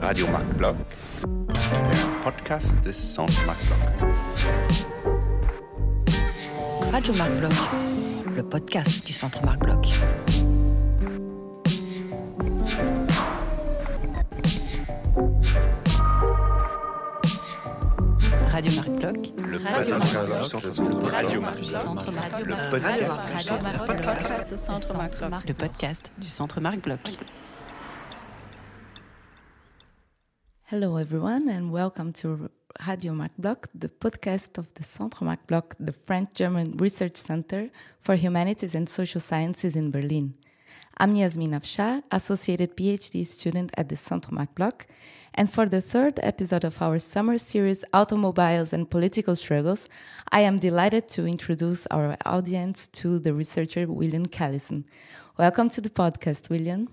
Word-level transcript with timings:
Radio 0.00 0.26
Marc 0.28 0.46
Bloch, 0.56 0.74
der 1.66 2.22
Podcast 2.22 2.84
des 2.84 3.14
Centre 3.14 3.44
Marc 3.46 3.58
Bloch. 3.66 3.76
Radio 6.92 7.14
Marc 7.14 7.30
Bloch, 7.38 7.68
le 8.34 8.42
podcast 8.42 9.06
du 9.06 9.12
Centre 9.12 9.44
Marc 9.44 9.60
Radio 19.72 19.94
podcast 19.94 20.28
Marc 20.28 20.38
du 20.38 20.48
Centre 20.48 21.10
Radio 21.10 21.40
Marc 21.40 21.54
du 21.54 21.70
Bloch. 21.70 21.82
Centre 21.82 22.12
Marc 22.12 22.42
Bloch. 22.42 22.58
Le 22.58 22.74
podcast 22.74 23.22
du 23.30 23.38
Centre 23.38 23.62
Marc 23.62 23.92
Bloch. 23.96 24.48
du 24.50 24.56
Centre 24.56 24.98
Marc 24.98 25.18
Bloch. 25.18 25.44
Le 25.46 25.54
podcast 25.54 26.12
du 26.18 26.28
Centre 26.28 26.60
Marc 26.60 26.80
Bloch. 26.80 27.00
Hello, 30.70 30.96
everyone, 30.98 31.48
and 31.48 31.70
welcome 31.72 32.12
to 32.12 32.50
Radio 32.86 33.12
Marc 33.12 33.32
Bloch, 33.38 33.68
the 33.78 33.88
podcast 33.88 34.58
of 34.58 34.66
the 34.74 34.82
Centre 34.82 35.24
Marc 35.24 35.46
Bloch, 35.46 35.76
the 35.78 35.92
French 35.92 36.30
German 36.34 36.76
Research 36.76 37.16
Center 37.16 37.70
for 38.00 38.16
Humanities 38.16 38.74
and 38.74 38.88
Social 38.88 39.20
Sciences 39.20 39.76
in 39.76 39.90
Berlin. 39.90 40.34
I'm 41.00 41.14
Yasmin 41.14 41.52
Afshar, 41.52 42.02
Associated 42.10 42.76
PhD 42.76 43.24
student 43.26 43.70
at 43.78 43.88
the 43.88 43.96
Centre 43.96 44.34
Marc 44.34 44.54
Bloch, 44.54 44.86
and 45.32 45.50
for 45.50 45.64
the 45.64 45.80
third 45.80 46.20
episode 46.22 46.62
of 46.62 46.82
our 46.82 46.98
summer 46.98 47.38
series, 47.38 47.86
Automobiles 47.94 48.74
and 48.74 48.90
Political 48.90 49.36
Struggles, 49.36 49.88
I 50.30 50.42
am 50.42 50.58
delighted 50.58 51.08
to 51.08 51.26
introduce 51.26 51.86
our 51.86 52.18
audience 52.26 52.86
to 52.88 53.18
the 53.18 53.32
researcher 53.32 53.86
William 53.86 54.26
Callison. 54.26 54.84
Welcome 55.38 55.70
to 55.70 55.80
the 55.80 55.88
podcast, 55.88 56.50
William. 56.50 56.90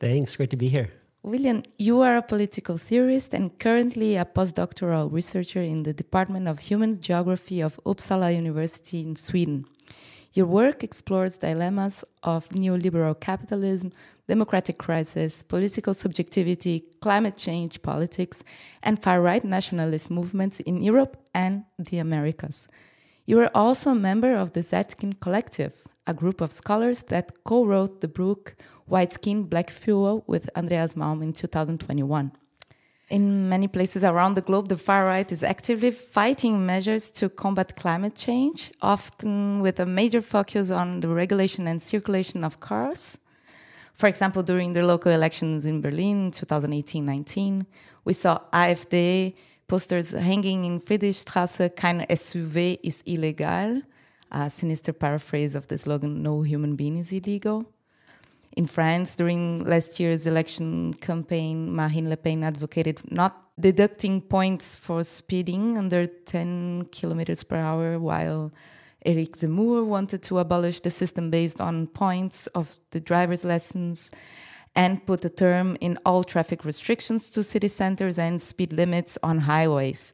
Thanks. 0.00 0.34
Great 0.34 0.48
to 0.48 0.56
be 0.56 0.68
here. 0.68 0.88
William, 1.22 1.62
you 1.78 2.00
are 2.00 2.16
a 2.16 2.22
political 2.22 2.78
theorist 2.78 3.34
and 3.34 3.58
currently 3.58 4.16
a 4.16 4.24
postdoctoral 4.24 5.12
researcher 5.12 5.60
in 5.60 5.82
the 5.82 5.92
Department 5.92 6.48
of 6.48 6.58
Human 6.58 6.98
Geography 7.02 7.60
of 7.60 7.78
Uppsala 7.84 8.34
University 8.34 9.02
in 9.02 9.14
Sweden. 9.14 9.66
Your 10.34 10.46
work 10.46 10.82
explores 10.82 11.36
dilemmas 11.36 12.04
of 12.22 12.48
neoliberal 12.48 13.18
capitalism, 13.20 13.92
democratic 14.26 14.78
crisis, 14.78 15.42
political 15.42 15.92
subjectivity, 15.92 16.84
climate 17.02 17.36
change 17.36 17.82
politics, 17.82 18.42
and 18.82 19.02
far 19.02 19.20
right 19.20 19.44
nationalist 19.44 20.10
movements 20.10 20.60
in 20.60 20.80
Europe 20.82 21.18
and 21.34 21.64
the 21.78 21.98
Americas. 21.98 22.66
You 23.26 23.40
are 23.40 23.50
also 23.54 23.90
a 23.90 23.94
member 23.94 24.34
of 24.34 24.54
the 24.54 24.60
Zetkin 24.60 25.20
Collective, 25.20 25.74
a 26.06 26.14
group 26.14 26.40
of 26.40 26.50
scholars 26.50 27.02
that 27.04 27.44
co 27.44 27.66
wrote 27.66 28.00
the 28.00 28.08
book 28.08 28.56
White 28.86 29.12
Skin, 29.12 29.44
Black 29.44 29.70
Fuel 29.70 30.24
with 30.26 30.48
Andreas 30.56 30.94
Malm 30.94 31.22
in 31.22 31.34
2021. 31.34 32.32
In 33.12 33.50
many 33.50 33.68
places 33.68 34.04
around 34.04 34.36
the 34.36 34.40
globe, 34.40 34.68
the 34.68 34.78
far 34.78 35.04
right 35.04 35.30
is 35.30 35.44
actively 35.44 35.90
fighting 35.90 36.64
measures 36.64 37.10
to 37.10 37.28
combat 37.28 37.76
climate 37.76 38.14
change, 38.14 38.72
often 38.80 39.60
with 39.60 39.78
a 39.80 39.84
major 39.84 40.22
focus 40.22 40.70
on 40.70 41.00
the 41.00 41.08
regulation 41.08 41.66
and 41.66 41.82
circulation 41.82 42.42
of 42.42 42.60
cars. 42.60 43.18
For 43.92 44.06
example, 44.06 44.42
during 44.42 44.72
the 44.72 44.82
local 44.82 45.12
elections 45.12 45.66
in 45.66 45.82
Berlin 45.82 46.30
2018 46.30 47.04
19, 47.04 47.66
we 48.06 48.14
saw 48.14 48.38
AfD 48.50 49.34
posters 49.68 50.12
hanging 50.12 50.64
in 50.64 50.80
Friedrichstraße, 50.80 51.76
kein 51.76 52.06
SUV 52.08 52.78
ist 52.82 53.02
illegal, 53.04 53.82
a 54.30 54.48
sinister 54.48 54.94
paraphrase 54.94 55.54
of 55.54 55.68
the 55.68 55.76
slogan, 55.76 56.22
No 56.22 56.40
human 56.40 56.76
being 56.76 56.96
is 56.96 57.12
illegal. 57.12 57.66
In 58.54 58.66
France, 58.66 59.14
during 59.14 59.64
last 59.64 59.98
year's 59.98 60.26
election 60.26 60.92
campaign, 60.94 61.74
Marine 61.74 62.10
Le 62.10 62.16
Pen 62.16 62.44
advocated 62.44 63.00
not 63.10 63.48
deducting 63.58 64.20
points 64.20 64.78
for 64.78 65.04
speeding 65.04 65.78
under 65.78 66.06
10 66.06 66.88
kilometers 66.92 67.44
per 67.44 67.56
hour, 67.56 67.98
while 67.98 68.52
Eric 69.06 69.36
Zemmour 69.36 69.84
wanted 69.86 70.22
to 70.24 70.38
abolish 70.38 70.80
the 70.80 70.90
system 70.90 71.30
based 71.30 71.60
on 71.60 71.86
points 71.86 72.46
of 72.48 72.76
the 72.90 73.00
driver's 73.00 73.42
lessons 73.42 74.10
and 74.74 75.04
put 75.06 75.24
a 75.24 75.30
term 75.30 75.76
in 75.80 75.98
all 76.04 76.22
traffic 76.22 76.64
restrictions 76.64 77.28
to 77.30 77.42
city 77.42 77.68
centers 77.68 78.18
and 78.18 78.40
speed 78.40 78.72
limits 78.72 79.18
on 79.22 79.38
highways. 79.40 80.12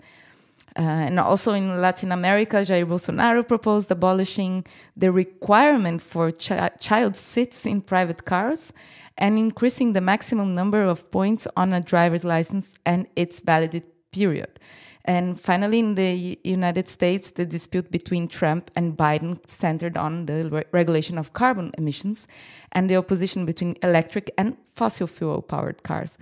Uh, 0.76 0.82
and 0.82 1.18
also 1.18 1.52
in 1.52 1.80
Latin 1.80 2.12
America, 2.12 2.56
Jair 2.56 2.86
Bolsonaro 2.86 3.46
proposed 3.46 3.90
abolishing 3.90 4.64
the 4.96 5.10
requirement 5.10 6.02
for 6.02 6.30
chi- 6.30 6.70
child 6.80 7.16
seats 7.16 7.66
in 7.66 7.82
private 7.82 8.24
cars 8.24 8.72
and 9.16 9.38
increasing 9.38 9.92
the 9.92 10.00
maximum 10.00 10.54
number 10.54 10.82
of 10.82 11.10
points 11.10 11.48
on 11.56 11.72
a 11.72 11.80
driver's 11.80 12.24
license 12.24 12.74
and 12.86 13.06
its 13.16 13.40
validity 13.40 13.86
period. 14.12 14.60
And 15.04 15.40
finally, 15.40 15.78
in 15.78 15.94
the 15.94 16.38
United 16.44 16.88
States, 16.88 17.30
the 17.30 17.46
dispute 17.46 17.90
between 17.90 18.28
Trump 18.28 18.70
and 18.76 18.94
Biden 18.94 19.38
centered 19.48 19.96
on 19.96 20.26
the 20.26 20.50
re- 20.50 20.64
regulation 20.70 21.16
of 21.16 21.32
carbon 21.32 21.72
emissions 21.78 22.28
and 22.72 22.90
the 22.90 22.96
opposition 22.96 23.46
between 23.46 23.76
electric 23.82 24.30
and 24.36 24.56
fossil 24.74 25.06
fuel 25.06 25.40
powered 25.40 25.82
cars. 25.82 26.18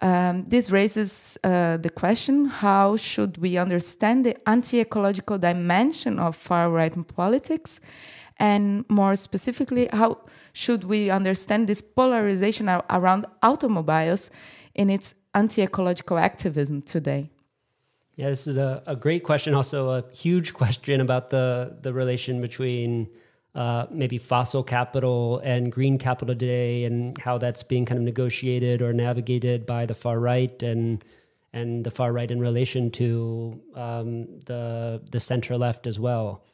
Um, 0.00 0.44
this 0.44 0.70
raises 0.70 1.38
uh, 1.42 1.76
the 1.76 1.90
question 1.90 2.46
how 2.46 2.96
should 2.96 3.38
we 3.38 3.58
understand 3.58 4.24
the 4.24 4.36
anti 4.48 4.80
ecological 4.80 5.38
dimension 5.38 6.18
of 6.18 6.36
far 6.36 6.70
right 6.70 6.94
politics? 7.16 7.80
And 8.38 8.84
more 8.88 9.16
specifically, 9.16 9.88
how 9.92 10.18
should 10.52 10.84
we 10.84 11.10
understand 11.10 11.68
this 11.68 11.82
polarization 11.82 12.68
around 12.68 13.26
automobiles 13.42 14.30
in 14.74 14.88
its 14.88 15.14
anti 15.34 15.62
ecological 15.62 16.18
activism 16.18 16.82
today? 16.82 17.30
Yeah, 18.14 18.28
this 18.28 18.46
is 18.46 18.56
a, 18.56 18.82
a 18.86 18.94
great 18.94 19.24
question. 19.24 19.54
Also, 19.54 19.90
a 19.90 20.04
huge 20.12 20.54
question 20.60 21.00
about 21.00 21.30
the 21.30 21.76
the 21.82 21.92
relation 21.92 22.40
between 22.40 23.08
uh, 23.54 23.86
maybe 23.90 24.18
fossil 24.18 24.62
capital 24.62 25.40
and 25.44 25.72
green 25.72 25.98
capital 25.98 26.34
today, 26.34 26.84
and 26.84 27.18
how 27.18 27.38
that's 27.38 27.62
being 27.62 27.84
kind 27.84 27.98
of 27.98 28.04
negotiated 28.04 28.82
or 28.82 28.92
navigated 28.92 29.66
by 29.66 29.86
the 29.86 29.94
far 29.94 30.20
right, 30.20 30.62
and 30.62 31.04
and 31.52 31.84
the 31.84 31.90
far 31.90 32.12
right 32.12 32.30
in 32.30 32.40
relation 32.40 32.90
to 32.90 33.60
um, 33.74 34.40
the 34.46 35.00
the 35.10 35.20
center 35.20 35.56
left 35.56 35.86
as 35.86 35.98
well. 35.98 36.44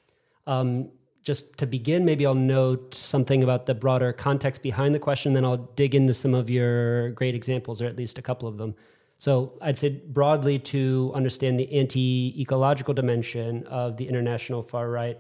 Um, 0.47 0.91
just 1.23 1.57
to 1.57 1.67
begin, 1.67 2.05
maybe 2.05 2.27
I'll 2.27 2.35
note 2.35 2.95
something 2.95 3.43
about 3.43 3.65
the 3.65 3.75
broader 3.75 4.13
context 4.13 4.63
behind 4.63 4.95
the 4.95 4.99
question, 4.99 5.33
then 5.33 5.45
I'll 5.45 5.57
dig 5.57 5.95
into 5.95 6.13
some 6.13 6.35
of 6.35 6.51
your 6.51 7.11
great 7.13 7.35
examples, 7.35 7.81
or 7.81 7.87
at 7.87 7.97
least 7.97 8.19
a 8.19 8.23
couple 8.23 8.47
of 8.47 8.59
them. 8.59 8.75
So 9.19 9.55
I'd 9.63 9.79
say 9.79 9.89
broadly 9.89 10.59
to 10.59 11.13
understand 11.15 11.59
the 11.59 11.73
anti-ecological 11.73 12.93
dimension 12.93 13.67
of 13.69 13.97
the 13.97 14.07
international 14.07 14.63
far 14.63 14.91
right, 14.91 15.19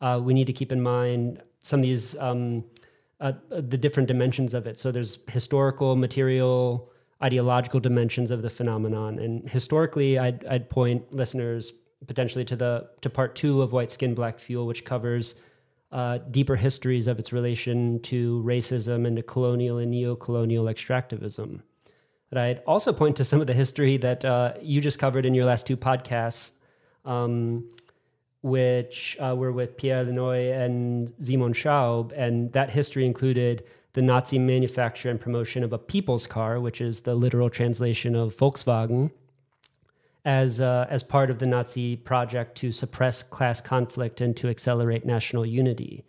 uh, 0.00 0.20
we 0.22 0.34
need 0.34 0.46
to 0.46 0.52
keep 0.52 0.72
in 0.72 0.82
mind 0.82 1.42
some 1.60 1.80
of 1.80 1.84
these 1.84 2.16
um, 2.18 2.64
uh, 3.20 3.32
the 3.48 3.78
different 3.78 4.06
dimensions 4.08 4.54
of 4.54 4.66
it. 4.66 4.78
So 4.78 4.92
there's 4.92 5.18
historical, 5.28 5.96
material, 5.96 6.90
ideological 7.22 7.80
dimensions 7.80 8.30
of 8.30 8.42
the 8.42 8.50
phenomenon, 8.50 9.18
and 9.18 9.48
historically, 9.48 10.18
I'd, 10.18 10.44
I'd 10.46 10.68
point 10.68 11.12
listeners 11.12 11.72
potentially 12.06 12.44
to 12.44 12.56
the 12.56 12.88
to 13.00 13.10
part 13.10 13.34
two 13.34 13.62
of 13.62 13.72
White 13.72 13.90
Skin 13.90 14.14
Black 14.14 14.38
Fuel, 14.38 14.66
which 14.66 14.84
covers 14.84 15.34
uh, 15.92 16.18
deeper 16.30 16.56
histories 16.56 17.06
of 17.06 17.18
its 17.18 17.32
relation 17.32 18.00
to 18.00 18.42
racism 18.44 19.06
and 19.06 19.16
to 19.16 19.22
colonial 19.22 19.78
and 19.78 19.90
neo-colonial 19.90 20.66
extractivism. 20.66 21.62
But 22.28 22.38
I'd 22.38 22.62
also 22.66 22.92
point 22.92 23.16
to 23.16 23.24
some 23.24 23.40
of 23.40 23.46
the 23.46 23.54
history 23.54 23.96
that 23.98 24.24
uh, 24.24 24.54
you 24.60 24.80
just 24.80 24.98
covered 24.98 25.24
in 25.24 25.32
your 25.32 25.46
last 25.46 25.66
two 25.66 25.76
podcasts, 25.76 26.52
um, 27.04 27.68
which 28.46 29.16
uh, 29.18 29.34
were 29.34 29.50
with 29.50 29.76
Pierre 29.76 30.04
Lannoy 30.04 30.56
and 30.56 31.12
Simon 31.18 31.52
Schaub. 31.52 32.12
And 32.16 32.52
that 32.52 32.70
history 32.70 33.04
included 33.04 33.64
the 33.94 34.02
Nazi 34.02 34.38
manufacture 34.38 35.10
and 35.10 35.20
promotion 35.20 35.64
of 35.64 35.72
a 35.72 35.78
people's 35.78 36.28
car, 36.28 36.60
which 36.60 36.80
is 36.80 37.00
the 37.00 37.16
literal 37.16 37.50
translation 37.50 38.14
of 38.14 38.36
Volkswagen, 38.36 39.10
as, 40.24 40.60
uh, 40.60 40.86
as 40.88 41.02
part 41.02 41.28
of 41.28 41.40
the 41.40 41.46
Nazi 41.46 41.96
project 41.96 42.56
to 42.58 42.70
suppress 42.70 43.24
class 43.24 43.60
conflict 43.60 44.20
and 44.20 44.36
to 44.36 44.48
accelerate 44.48 45.04
national 45.04 45.44
unity. 45.44 46.04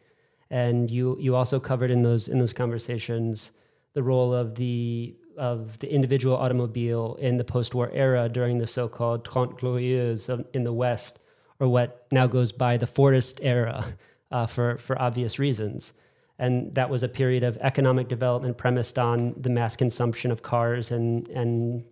And 0.51 0.91
you, 0.91 1.17
you 1.19 1.35
also 1.35 1.59
covered 1.59 1.89
in 1.89 2.03
those, 2.03 2.27
in 2.27 2.37
those 2.37 2.53
conversations 2.53 3.51
the 3.93 4.03
role 4.03 4.31
of 4.31 4.55
the 4.55 5.15
of 5.37 5.77
the 5.77 5.93
individual 5.93 6.35
automobile 6.35 7.15
in 7.19 7.37
the 7.37 7.43
post-war 7.43 7.91
era 7.93 8.27
during 8.27 8.57
the 8.57 8.65
so-called 8.65 9.23
Trente 9.23 9.55
Glorieuses 9.59 10.43
in 10.53 10.63
the 10.63 10.73
West, 10.73 11.19
or 11.59 11.67
what 11.67 12.07
now 12.11 12.27
goes 12.27 12.51
by 12.51 12.77
the 12.77 12.85
Fordist 12.85 13.39
era, 13.41 13.95
uh, 14.31 14.45
for 14.45 14.77
for 14.77 15.01
obvious 15.01 15.39
reasons. 15.39 15.93
And 16.39 16.73
that 16.75 16.89
was 16.89 17.01
a 17.01 17.07
period 17.07 17.43
of 17.43 17.57
economic 17.57 18.09
development 18.09 18.57
premised 18.57 18.99
on 18.99 19.33
the 19.37 19.49
mass 19.49 19.75
consumption 19.75 20.31
of 20.31 20.41
cars 20.41 20.91
and 20.91 21.27
and 21.29 21.83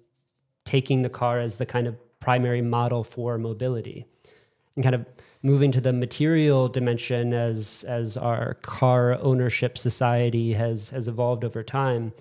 taking 0.66 1.02
the 1.02 1.10
car 1.10 1.40
as 1.40 1.56
the 1.56 1.66
kind 1.66 1.88
of 1.88 1.96
primary 2.20 2.62
model 2.62 3.04
for 3.04 3.38
mobility, 3.38 4.06
and 4.76 4.84
kind 4.84 4.96
of 4.96 5.06
moving 5.42 5.72
to 5.72 5.82
the 5.82 5.94
material 5.94 6.68
dimension 6.68 7.34
as 7.34 7.84
as 7.88 8.18
our 8.18 8.56
car 8.56 9.18
ownership 9.22 9.78
society 9.78 10.54
has 10.54 10.90
has 10.90 11.08
evolved 11.08 11.44
over 11.44 11.64
time 11.64 12.14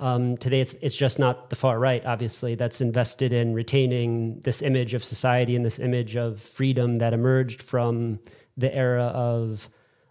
Um, 0.00 0.38
today, 0.38 0.62
it's 0.62 0.72
it's 0.80 0.96
just 0.96 1.18
not 1.18 1.50
the 1.50 1.56
far 1.56 1.78
right, 1.78 2.04
obviously, 2.06 2.54
that's 2.54 2.80
invested 2.80 3.34
in 3.34 3.52
retaining 3.52 4.40
this 4.40 4.62
image 4.62 4.94
of 4.94 5.04
society 5.04 5.54
and 5.54 5.64
this 5.64 5.78
image 5.78 6.16
of 6.16 6.40
freedom 6.40 6.96
that 6.96 7.12
emerged 7.12 7.62
from 7.62 8.18
the 8.56 8.74
era 8.74 9.04
of 9.04 9.68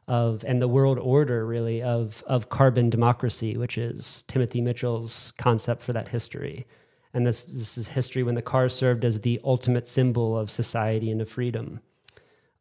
of 0.08 0.44
and 0.48 0.62
the 0.62 0.68
world 0.68 1.00
order, 1.00 1.44
really 1.46 1.82
of 1.82 2.24
of 2.28 2.50
carbon 2.50 2.92
democracy, 2.92 3.58
which 3.58 3.80
is 3.80 4.24
Timothy 4.28 4.62
Mitchell's 4.62 5.34
concept 5.40 5.82
for 5.82 5.92
that 5.94 6.08
history. 6.08 6.68
And 7.16 7.26
this 7.26 7.46
this 7.46 7.76
is 7.76 7.88
history 7.88 8.22
when 8.22 8.36
the 8.36 8.44
car 8.44 8.70
served 8.70 9.04
as 9.04 9.22
the 9.22 9.42
ultimate 9.44 9.88
symbol 9.88 10.38
of 10.38 10.52
society 10.52 11.10
and 11.10 11.20
of 11.20 11.30
freedom. 11.30 11.82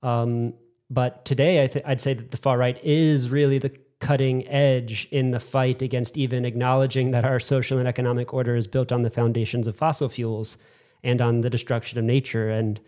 Um, 0.03 0.55
but 0.89 1.27
today, 1.27 1.63
I 1.63 1.71
I'd 1.85 2.01
say 2.01 2.15
that 2.15 2.31
the 2.31 2.39
far 2.39 2.57
right 2.57 2.83
is 2.83 3.29
really 3.29 3.59
the 3.59 3.77
cutting 4.01 4.47
edge 4.49 5.09
in 5.11 5.31
the 5.33 5.41
fight 5.41 5.83
against 5.83 6.17
even 6.17 6.45
acknowledging 6.45 7.11
that 7.11 7.25
our 7.25 7.41
social 7.41 7.79
and 7.79 7.89
economic 7.89 8.33
order 8.33 8.55
is 8.55 8.67
built 8.67 8.93
on 8.93 9.03
the 9.03 9.11
foundations 9.11 9.67
of 9.67 9.77
fossil 9.77 10.09
fuels 10.09 10.57
and 11.03 11.21
on 11.21 11.41
the 11.41 11.51
destruction 11.51 11.99
of 11.99 12.05
nature. 12.05 12.51
And 12.51 12.81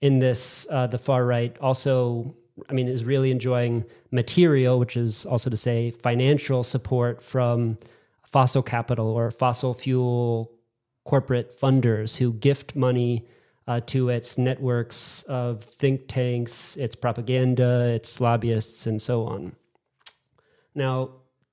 in 0.00 0.18
this, 0.18 0.66
uh, 0.70 0.86
the 0.86 0.98
far 0.98 1.26
right 1.26 1.56
also, 1.58 2.34
I 2.68 2.72
mean, 2.72 2.88
is 2.88 3.04
really 3.04 3.30
enjoying 3.30 3.84
material, 4.10 4.78
which 4.78 4.96
is 4.96 5.26
also 5.26 5.50
to 5.50 5.56
say 5.56 5.90
financial 5.90 6.64
support 6.64 7.22
from 7.22 7.78
fossil 8.22 8.62
capital 8.62 9.08
or 9.08 9.30
fossil 9.30 9.74
fuel 9.74 10.50
corporate 11.04 11.58
funders 11.58 12.16
who 12.16 12.32
gift 12.32 12.74
money 12.74 13.26
uh, 13.66 13.80
to 13.86 14.08
its 14.08 14.36
networks 14.38 15.22
of 15.24 15.64
think 15.64 16.08
tanks, 16.08 16.76
its 16.76 16.94
propaganda, 16.94 17.88
its 17.88 18.20
lobbyists, 18.20 18.86
and 18.86 19.00
so 19.00 19.24
on. 19.24 19.54
Now, 20.74 21.10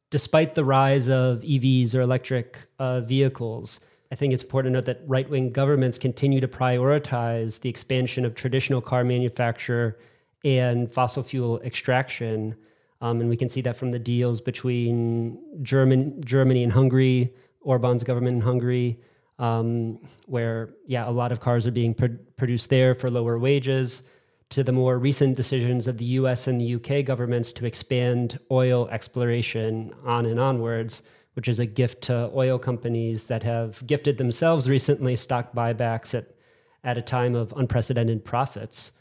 despite 0.09 0.55
the 0.55 0.65
rise 0.65 1.09
of 1.09 1.41
EVs 1.41 1.95
or 1.95 2.01
electric 2.01 2.57
uh, 2.79 3.01
vehicles, 3.01 3.79
I 4.11 4.15
think 4.15 4.33
it's 4.33 4.43
important 4.43 4.73
to 4.73 4.77
note 4.77 4.85
that 4.85 5.01
right 5.07 5.29
wing 5.29 5.51
governments 5.51 5.97
continue 5.97 6.41
to 6.41 6.47
prioritize 6.47 7.61
the 7.61 7.69
expansion 7.69 8.25
of 8.25 8.35
traditional 8.35 8.81
car 8.81 9.03
manufacture 9.03 9.99
and 10.43 10.93
fossil 10.93 11.23
fuel 11.23 11.61
extraction. 11.61 12.55
Um, 12.99 13.21
and 13.21 13.29
we 13.29 13.37
can 13.37 13.47
see 13.47 13.61
that 13.61 13.77
from 13.77 13.89
the 13.89 13.99
deals 13.99 14.41
between 14.41 15.39
German, 15.63 16.21
Germany 16.23 16.63
and 16.63 16.71
Hungary, 16.71 17.33
Orban's 17.61 18.03
government 18.03 18.35
in 18.35 18.41
Hungary, 18.41 18.99
um, 19.39 19.99
where, 20.25 20.73
yeah, 20.85 21.07
a 21.07 21.11
lot 21.11 21.31
of 21.31 21.39
cars 21.39 21.65
are 21.65 21.71
being 21.71 21.93
pr- 21.93 22.17
produced 22.35 22.69
there 22.69 22.93
for 22.93 23.09
lower 23.09 23.39
wages 23.39 24.03
to 24.51 24.63
the 24.63 24.71
more 24.71 24.99
recent 24.99 25.35
decisions 25.35 25.87
of 25.87 25.97
the 25.97 26.05
US 26.05 26.47
and 26.47 26.59
the 26.59 26.75
UK 26.75 27.05
governments 27.05 27.53
to 27.53 27.65
expand 27.65 28.37
oil 28.51 28.87
exploration 28.89 29.93
on 30.05 30.25
and 30.25 30.39
onwards, 30.39 31.03
which 31.33 31.47
is 31.47 31.59
a 31.59 31.65
gift 31.65 32.03
to 32.03 32.29
oil 32.35 32.59
companies 32.59 33.23
that 33.25 33.43
have 33.43 33.85
gifted 33.87 34.17
themselves 34.17 34.69
recently 34.69 35.15
stock 35.15 35.53
buybacks 35.53 36.13
at, 36.13 36.35
at 36.83 36.97
a 36.97 37.01
time 37.01 37.33
of 37.33 37.53
unprecedented 37.55 38.25
profits. 38.25 38.91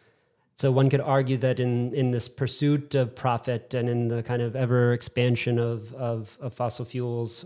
So 0.54 0.70
one 0.70 0.88
could 0.88 1.00
argue 1.00 1.36
that 1.38 1.58
in, 1.58 1.92
in 1.94 2.12
this 2.12 2.28
pursuit 2.28 2.94
of 2.94 3.16
profit 3.16 3.74
and 3.74 3.88
in 3.88 4.06
the 4.06 4.22
kind 4.22 4.42
of 4.42 4.54
ever 4.54 4.92
expansion 4.92 5.58
of, 5.58 5.92
of, 5.94 6.38
of 6.40 6.54
fossil 6.54 6.84
fuels 6.84 7.44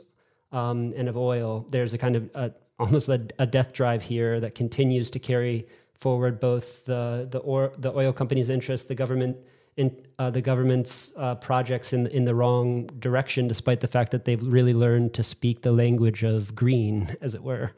um, 0.53 0.93
and 0.95 1.09
of 1.09 1.17
oil, 1.17 1.67
there's 1.71 1.95
a 1.95 1.99
kind 1.99 2.17
of 2.17 2.31
a, 2.35 2.53
almost 2.79 3.09
a, 3.09 3.27
a 3.39 3.47
death 3.47 3.73
drive 3.73 4.03
here 4.03 4.41
that 4.41 4.55
continues 4.55 5.11
to 5.13 5.19
carry 5.19 5.67
forward 6.01 6.41
both 6.41 6.85
the 6.85 7.29
the, 7.31 7.39
or, 7.39 7.73
the 7.79 7.93
oil 7.93 8.13
companies' 8.13 8.51
interests, 8.51 8.87
the 8.87 8.95
government 8.95 9.37
in 9.77 9.95
uh, 10.19 10.31
the 10.31 10.41
government's 10.41 11.11
uh, 11.17 11.35
projects 11.37 11.93
in 11.93 12.07
in 12.09 12.25
the 12.25 12.35
wrong 12.35 12.87
direction, 12.99 13.49
despite 13.49 13.81
the 13.81 13.89
fact 13.89 14.11
that 14.13 14.25
they've 14.25 14.47
really 14.47 14.75
learned 14.75 15.15
to 15.15 15.23
speak 15.23 15.63
the 15.63 15.73
language 15.73 16.23
of 16.23 16.55
green, 16.55 17.17
as 17.21 17.35
it 17.35 17.43
were. 17.43 17.73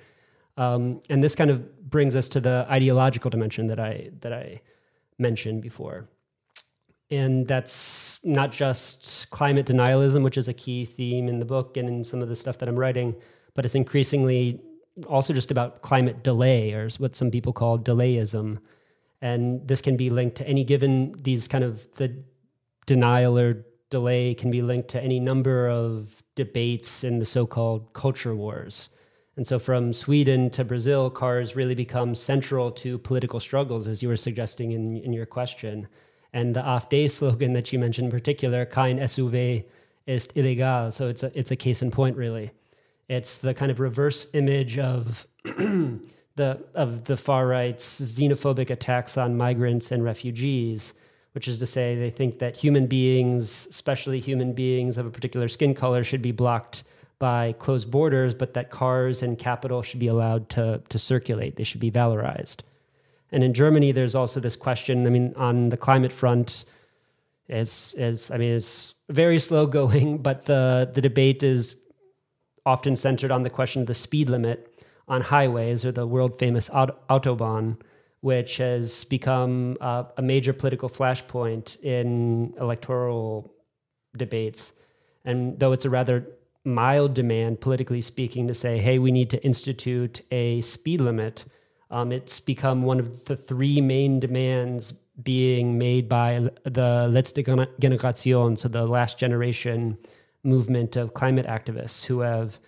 Um, 0.58 1.00
and 1.10 1.22
this 1.22 1.34
kind 1.34 1.50
of 1.50 1.90
brings 1.90 2.16
us 2.16 2.28
to 2.30 2.40
the 2.40 2.66
ideological 2.70 3.30
dimension 3.30 3.66
that 3.68 3.80
I 3.80 4.10
that 4.20 4.32
I 4.32 4.60
mentioned 5.18 5.62
before. 5.62 6.08
And 7.10 7.46
that's 7.46 8.18
not 8.24 8.50
just 8.50 9.30
climate 9.30 9.66
denialism, 9.66 10.24
which 10.24 10.36
is 10.36 10.48
a 10.48 10.52
key 10.52 10.84
theme 10.84 11.28
in 11.28 11.38
the 11.38 11.44
book 11.44 11.76
and 11.76 11.88
in 11.88 12.02
some 12.02 12.20
of 12.20 12.28
the 12.28 12.34
stuff 12.34 12.58
that 12.58 12.68
I'm 12.68 12.76
writing, 12.76 13.14
but 13.54 13.64
it's 13.64 13.76
increasingly 13.76 14.60
also 15.06 15.34
just 15.34 15.50
about 15.50 15.82
climate 15.82 16.22
delay, 16.22 16.72
or 16.72 16.88
what 16.98 17.14
some 17.14 17.30
people 17.30 17.52
call 17.52 17.78
delayism. 17.78 18.58
And 19.20 19.66
this 19.66 19.80
can 19.80 19.96
be 19.96 20.10
linked 20.10 20.36
to 20.36 20.48
any 20.48 20.64
given, 20.64 21.14
these 21.22 21.48
kind 21.48 21.64
of 21.64 21.90
the 21.96 22.14
denial 22.86 23.38
or 23.38 23.64
delay 23.90 24.34
can 24.34 24.50
be 24.50 24.62
linked 24.62 24.88
to 24.90 25.02
any 25.02 25.20
number 25.20 25.68
of 25.68 26.22
debates 26.34 27.04
in 27.04 27.18
the 27.18 27.24
so 27.24 27.46
called 27.46 27.92
culture 27.92 28.34
wars. 28.34 28.90
And 29.36 29.46
so 29.46 29.58
from 29.58 29.92
Sweden 29.92 30.48
to 30.50 30.64
Brazil, 30.64 31.10
cars 31.10 31.54
really 31.54 31.74
become 31.74 32.14
central 32.14 32.70
to 32.72 32.98
political 32.98 33.38
struggles, 33.38 33.86
as 33.86 34.02
you 34.02 34.08
were 34.08 34.16
suggesting 34.16 34.72
in, 34.72 34.96
in 34.96 35.12
your 35.12 35.26
question. 35.26 35.88
And 36.32 36.56
the 36.56 36.62
AfD 36.62 37.10
slogan 37.10 37.52
that 37.52 37.72
you 37.72 37.78
mentioned 37.78 38.06
in 38.06 38.10
particular, 38.10 38.64
kein 38.64 38.98
SUV 38.98 39.64
ist 40.06 40.32
illegal. 40.36 40.90
So 40.90 41.08
it's 41.08 41.22
a, 41.22 41.38
it's 41.38 41.50
a 41.50 41.56
case 41.56 41.82
in 41.82 41.90
point, 41.90 42.16
really. 42.16 42.50
It's 43.08 43.38
the 43.38 43.54
kind 43.54 43.70
of 43.70 43.80
reverse 43.80 44.26
image 44.32 44.78
of 44.78 45.26
the 45.44 46.64
of 46.74 47.04
the 47.04 47.16
far 47.16 47.46
right's 47.46 48.00
xenophobic 48.00 48.70
attacks 48.70 49.16
on 49.16 49.36
migrants 49.36 49.92
and 49.92 50.04
refugees, 50.04 50.92
which 51.32 51.46
is 51.46 51.58
to 51.60 51.66
say 51.66 51.94
they 51.94 52.10
think 52.10 52.40
that 52.40 52.56
human 52.56 52.86
beings, 52.86 53.66
especially 53.70 54.18
human 54.18 54.52
beings 54.52 54.98
of 54.98 55.06
a 55.06 55.10
particular 55.10 55.48
skin 55.48 55.74
color, 55.74 56.02
should 56.02 56.22
be 56.22 56.32
blocked 56.32 56.82
by 57.18 57.52
closed 57.58 57.90
borders, 57.90 58.34
but 58.34 58.54
that 58.54 58.70
cars 58.70 59.22
and 59.22 59.38
capital 59.38 59.82
should 59.82 60.00
be 60.00 60.08
allowed 60.08 60.48
to 60.50 60.82
to 60.88 60.98
circulate. 60.98 61.56
They 61.56 61.64
should 61.64 61.80
be 61.80 61.90
valorized. 61.90 62.60
And 63.32 63.42
in 63.42 63.54
Germany, 63.54 63.92
there's 63.92 64.14
also 64.14 64.40
this 64.40 64.56
question. 64.56 65.06
I 65.06 65.10
mean, 65.10 65.32
on 65.36 65.68
the 65.70 65.76
climate 65.76 66.12
front, 66.12 66.64
is 67.48 67.94
is 67.96 68.30
I 68.30 68.36
mean, 68.36 68.52
it's 68.54 68.94
very 69.08 69.38
slow 69.38 69.66
going, 69.80 70.18
but 70.18 70.46
the 70.46 70.90
the 70.92 71.00
debate 71.00 71.42
is 71.42 71.76
often 72.66 72.96
centered 72.96 73.30
on 73.30 73.44
the 73.44 73.50
question 73.50 73.80
of 73.80 73.86
the 73.86 73.94
speed 73.94 74.28
limit 74.28 74.84
on 75.08 75.20
highways 75.20 75.84
or 75.84 75.92
the 75.92 76.06
world 76.06 76.36
famous 76.38 76.68
Autobahn, 76.68 77.80
which 78.20 78.56
has 78.56 79.04
become 79.04 79.76
uh, 79.80 80.04
a 80.16 80.22
major 80.22 80.52
political 80.52 80.90
flashpoint 80.90 81.80
in 81.82 82.52
electoral 82.60 83.54
debates. 84.16 84.72
And 85.24 85.58
though 85.58 85.72
it's 85.72 85.84
a 85.84 85.90
rather 85.90 86.26
mild 86.64 87.14
demand, 87.14 87.60
politically 87.60 88.02
speaking, 88.02 88.48
to 88.48 88.54
say, 88.54 88.78
hey, 88.78 88.98
we 88.98 89.12
need 89.12 89.30
to 89.30 89.44
institute 89.44 90.20
a 90.32 90.60
speed 90.60 91.00
limit, 91.00 91.44
um, 91.90 92.10
it's 92.10 92.40
become 92.40 92.82
one 92.82 92.98
of 92.98 93.24
the 93.26 93.36
three 93.36 93.80
main 93.80 94.18
demands 94.18 94.92
being 95.22 95.78
made 95.78 96.08
by 96.08 96.50
the 96.64 97.08
Letzte 97.08 97.44
Generation, 97.78 98.56
so 98.56 98.68
the 98.68 98.86
last 98.86 99.18
generation 99.18 99.96
movement 100.46 100.96
of 100.96 101.14
climate 101.14 101.46
activists 101.46 102.04
who 102.04 102.20
have 102.20 102.58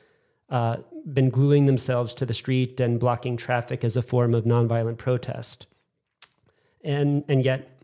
uh, 0.51 0.79
been 1.13 1.31
gluing 1.31 1.67
themselves 1.67 2.15
to 2.15 2.27
the 2.27 2.35
street 2.35 2.81
and 2.81 2.99
blocking 3.01 3.37
traffic 3.37 3.85
as 3.85 3.97
a 3.97 4.03
form 4.03 4.35
of 4.35 4.45
nonviolent 4.45 4.99
protest. 4.99 5.67
And 6.85 7.25
and 7.29 7.45
yet, 7.45 7.83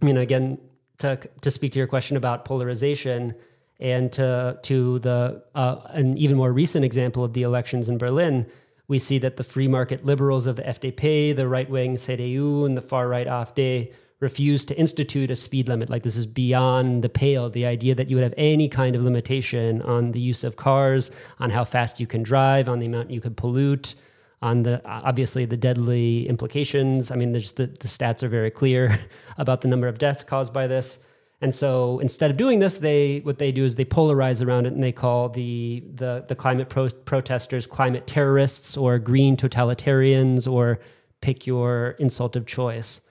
I 0.00 0.04
mean, 0.04 0.16
again, 0.16 0.58
to 0.98 1.16
to 1.40 1.50
speak 1.50 1.72
to 1.72 1.78
your 1.78 1.88
question 1.88 2.16
about 2.16 2.44
polarization 2.44 3.34
and 3.78 4.12
to 4.12 4.58
to 4.62 4.98
the 5.00 5.42
uh, 5.54 5.80
an 5.90 6.16
even 6.18 6.36
more 6.36 6.52
recent 6.52 6.84
example 6.84 7.24
of 7.24 7.32
the 7.32 7.42
elections 7.42 7.88
in 7.88 7.98
Berlin, 7.98 8.46
we 8.88 8.98
see 8.98 9.18
that 9.18 9.36
the 9.36 9.44
free 9.44 9.68
market 9.68 10.04
liberals 10.04 10.46
of 10.46 10.56
the 10.56 10.62
FDP, 10.62 11.34
the 11.34 11.48
right 11.48 11.68
wing 11.68 11.96
CDU, 11.96 12.66
and 12.66 12.76
the 12.76 12.82
far 12.82 13.08
right 13.08 13.26
AfD 13.26 13.92
refused 14.20 14.68
to 14.68 14.78
institute 14.78 15.30
a 15.30 15.36
speed 15.36 15.68
limit. 15.68 15.90
Like 15.90 16.02
this 16.02 16.16
is 16.16 16.26
beyond 16.26 17.04
the 17.04 17.08
pale. 17.08 17.50
The 17.50 17.66
idea 17.66 17.94
that 17.94 18.08
you 18.08 18.16
would 18.16 18.22
have 18.22 18.34
any 18.36 18.68
kind 18.68 18.96
of 18.96 19.02
limitation 19.02 19.82
on 19.82 20.12
the 20.12 20.20
use 20.20 20.42
of 20.42 20.56
cars, 20.56 21.10
on 21.38 21.50
how 21.50 21.64
fast 21.64 22.00
you 22.00 22.06
can 22.06 22.22
drive, 22.22 22.68
on 22.68 22.78
the 22.78 22.86
amount 22.86 23.10
you 23.10 23.20
could 23.20 23.36
pollute, 23.36 23.94
on 24.40 24.62
the 24.62 24.80
obviously 24.86 25.44
the 25.44 25.56
deadly 25.56 26.28
implications. 26.28 27.10
I 27.10 27.16
mean, 27.16 27.32
the, 27.32 27.40
the 27.40 27.88
stats 27.88 28.22
are 28.22 28.28
very 28.28 28.50
clear 28.50 28.98
about 29.38 29.60
the 29.60 29.68
number 29.68 29.88
of 29.88 29.98
deaths 29.98 30.24
caused 30.24 30.52
by 30.52 30.66
this. 30.66 30.98
And 31.42 31.54
so 31.54 31.98
instead 31.98 32.30
of 32.30 32.38
doing 32.38 32.60
this, 32.60 32.78
they 32.78 33.20
what 33.20 33.38
they 33.38 33.52
do 33.52 33.64
is 33.64 33.74
they 33.74 33.84
polarize 33.84 34.44
around 34.44 34.66
it 34.66 34.72
and 34.72 34.82
they 34.82 34.92
call 34.92 35.28
the 35.28 35.84
the, 35.94 36.24
the 36.28 36.34
climate 36.34 36.70
pro- 36.70 36.88
protesters 36.88 37.66
climate 37.66 38.06
terrorists 38.06 38.76
or 38.76 38.98
green 38.98 39.36
totalitarians 39.36 40.50
or 40.50 40.80
pick 41.20 41.46
your 41.46 41.90
insult 41.98 42.36
of 42.36 42.46
choice. 42.46 43.02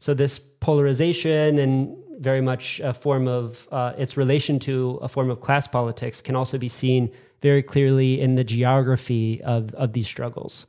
So 0.00 0.12
this 0.14 0.40
polarization 0.60 1.58
and 1.58 1.96
very 2.18 2.40
much 2.40 2.80
a 2.80 2.92
form 2.92 3.28
of 3.28 3.68
uh, 3.70 3.92
its 3.96 4.16
relation 4.16 4.58
to 4.58 4.98
a 5.02 5.08
form 5.08 5.30
of 5.30 5.40
class 5.40 5.68
politics 5.68 6.20
can 6.20 6.34
also 6.34 6.58
be 6.58 6.68
seen 6.68 7.10
very 7.40 7.62
clearly 7.62 8.20
in 8.20 8.34
the 8.34 8.44
geography 8.44 9.40
of, 9.42 9.72
of 9.74 9.92
these 9.92 10.06
struggles. 10.06 10.66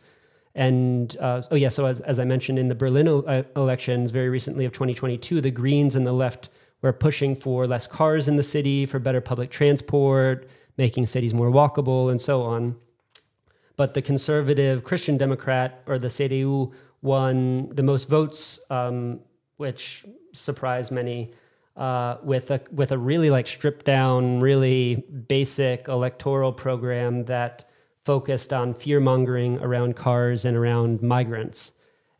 And 0.55 1.15
uh, 1.19 1.41
oh 1.51 1.55
yeah, 1.55 1.69
so 1.69 1.85
as, 1.85 1.99
as 2.01 2.19
I 2.19 2.25
mentioned 2.25 2.59
in 2.59 2.67
the 2.67 2.75
Berlin 2.75 3.07
uh, 3.07 3.43
elections 3.55 4.11
very 4.11 4.29
recently 4.29 4.65
of 4.65 4.73
2022, 4.73 5.41
the 5.41 5.51
Greens 5.51 5.95
and 5.95 6.05
the 6.05 6.13
left 6.13 6.49
were 6.81 6.93
pushing 6.93 7.35
for 7.35 7.67
less 7.67 7.87
cars 7.87 8.27
in 8.27 8.35
the 8.35 8.43
city, 8.43 8.85
for 8.85 8.99
better 8.99 9.21
public 9.21 9.49
transport, 9.51 10.47
making 10.77 11.05
cities 11.05 11.33
more 11.33 11.49
walkable, 11.49 12.09
and 12.09 12.21
so 12.21 12.41
on. 12.41 12.75
But 13.75 13.93
the 13.93 14.01
conservative 14.01 14.83
Christian 14.83 15.17
Democrat, 15.17 15.81
or 15.87 15.99
the 15.99 16.07
CDU, 16.07 16.73
won 17.01 17.69
the 17.69 17.83
most 17.83 18.09
votes, 18.09 18.59
um, 18.69 19.21
which 19.59 20.05
surprised 20.31 20.91
many. 20.91 21.31
Uh, 21.75 22.17
with 22.23 22.51
a 22.51 22.59
with 22.73 22.91
a 22.91 22.97
really 22.97 23.29
like 23.29 23.47
stripped 23.47 23.85
down, 23.85 24.41
really 24.41 24.95
basic 25.27 25.87
electoral 25.87 26.51
program 26.51 27.23
that 27.25 27.69
focused 28.03 28.51
on 28.51 28.73
fear 28.73 28.99
mongering 28.99 29.59
around 29.59 29.95
cars 29.95 30.43
and 30.43 30.57
around 30.57 31.01
migrants, 31.01 31.71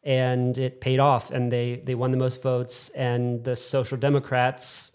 and 0.04 0.58
it 0.58 0.80
paid 0.80 1.00
off. 1.00 1.32
And 1.32 1.52
they 1.52 1.82
they 1.84 1.96
won 1.96 2.12
the 2.12 2.18
most 2.18 2.42
votes. 2.42 2.90
And 2.90 3.44
the 3.44 3.56
Social 3.56 3.98
Democrats 3.98 4.94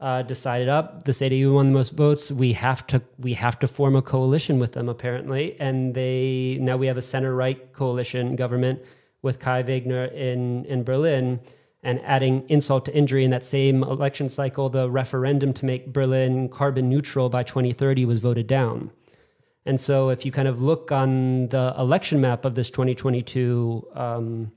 uh, 0.00 0.22
decided 0.22 0.68
up 0.68 1.04
the 1.04 1.12
CDU 1.12 1.54
won 1.54 1.66
the 1.66 1.72
most 1.72 1.92
votes. 1.92 2.30
We 2.30 2.52
have 2.54 2.86
to 2.86 3.02
we 3.18 3.34
have 3.34 3.58
to 3.58 3.68
form 3.68 3.94
a 3.96 4.02
coalition 4.02 4.58
with 4.58 4.72
them 4.72 4.88
apparently, 4.88 5.58
and 5.60 5.94
they 5.94 6.56
now 6.60 6.76
we 6.76 6.86
have 6.86 6.96
a 6.96 7.02
center 7.02 7.34
right 7.34 7.72
coalition 7.72 8.36
government 8.36 8.80
with 9.20 9.38
Kai 9.38 9.64
Wegner 9.64 10.10
in 10.14 10.64
in 10.66 10.82
Berlin 10.82 11.40
and 11.88 12.04
adding 12.04 12.44
insult 12.50 12.84
to 12.84 12.94
injury 12.94 13.24
in 13.24 13.30
that 13.30 13.42
same 13.42 13.82
election 13.82 14.28
cycle, 14.28 14.68
the 14.68 14.90
referendum 14.90 15.54
to 15.54 15.64
make 15.64 15.90
Berlin 15.90 16.50
carbon 16.50 16.86
neutral 16.90 17.30
by 17.30 17.42
2030 17.42 18.04
was 18.04 18.18
voted 18.18 18.46
down. 18.46 18.92
And 19.64 19.80
so, 19.80 20.10
if 20.10 20.26
you 20.26 20.30
kind 20.30 20.48
of 20.48 20.60
look 20.60 20.92
on 20.92 21.48
the 21.48 21.74
election 21.78 22.20
map 22.20 22.44
of 22.44 22.56
this 22.56 22.68
2022, 22.68 23.88
um, 23.94 24.52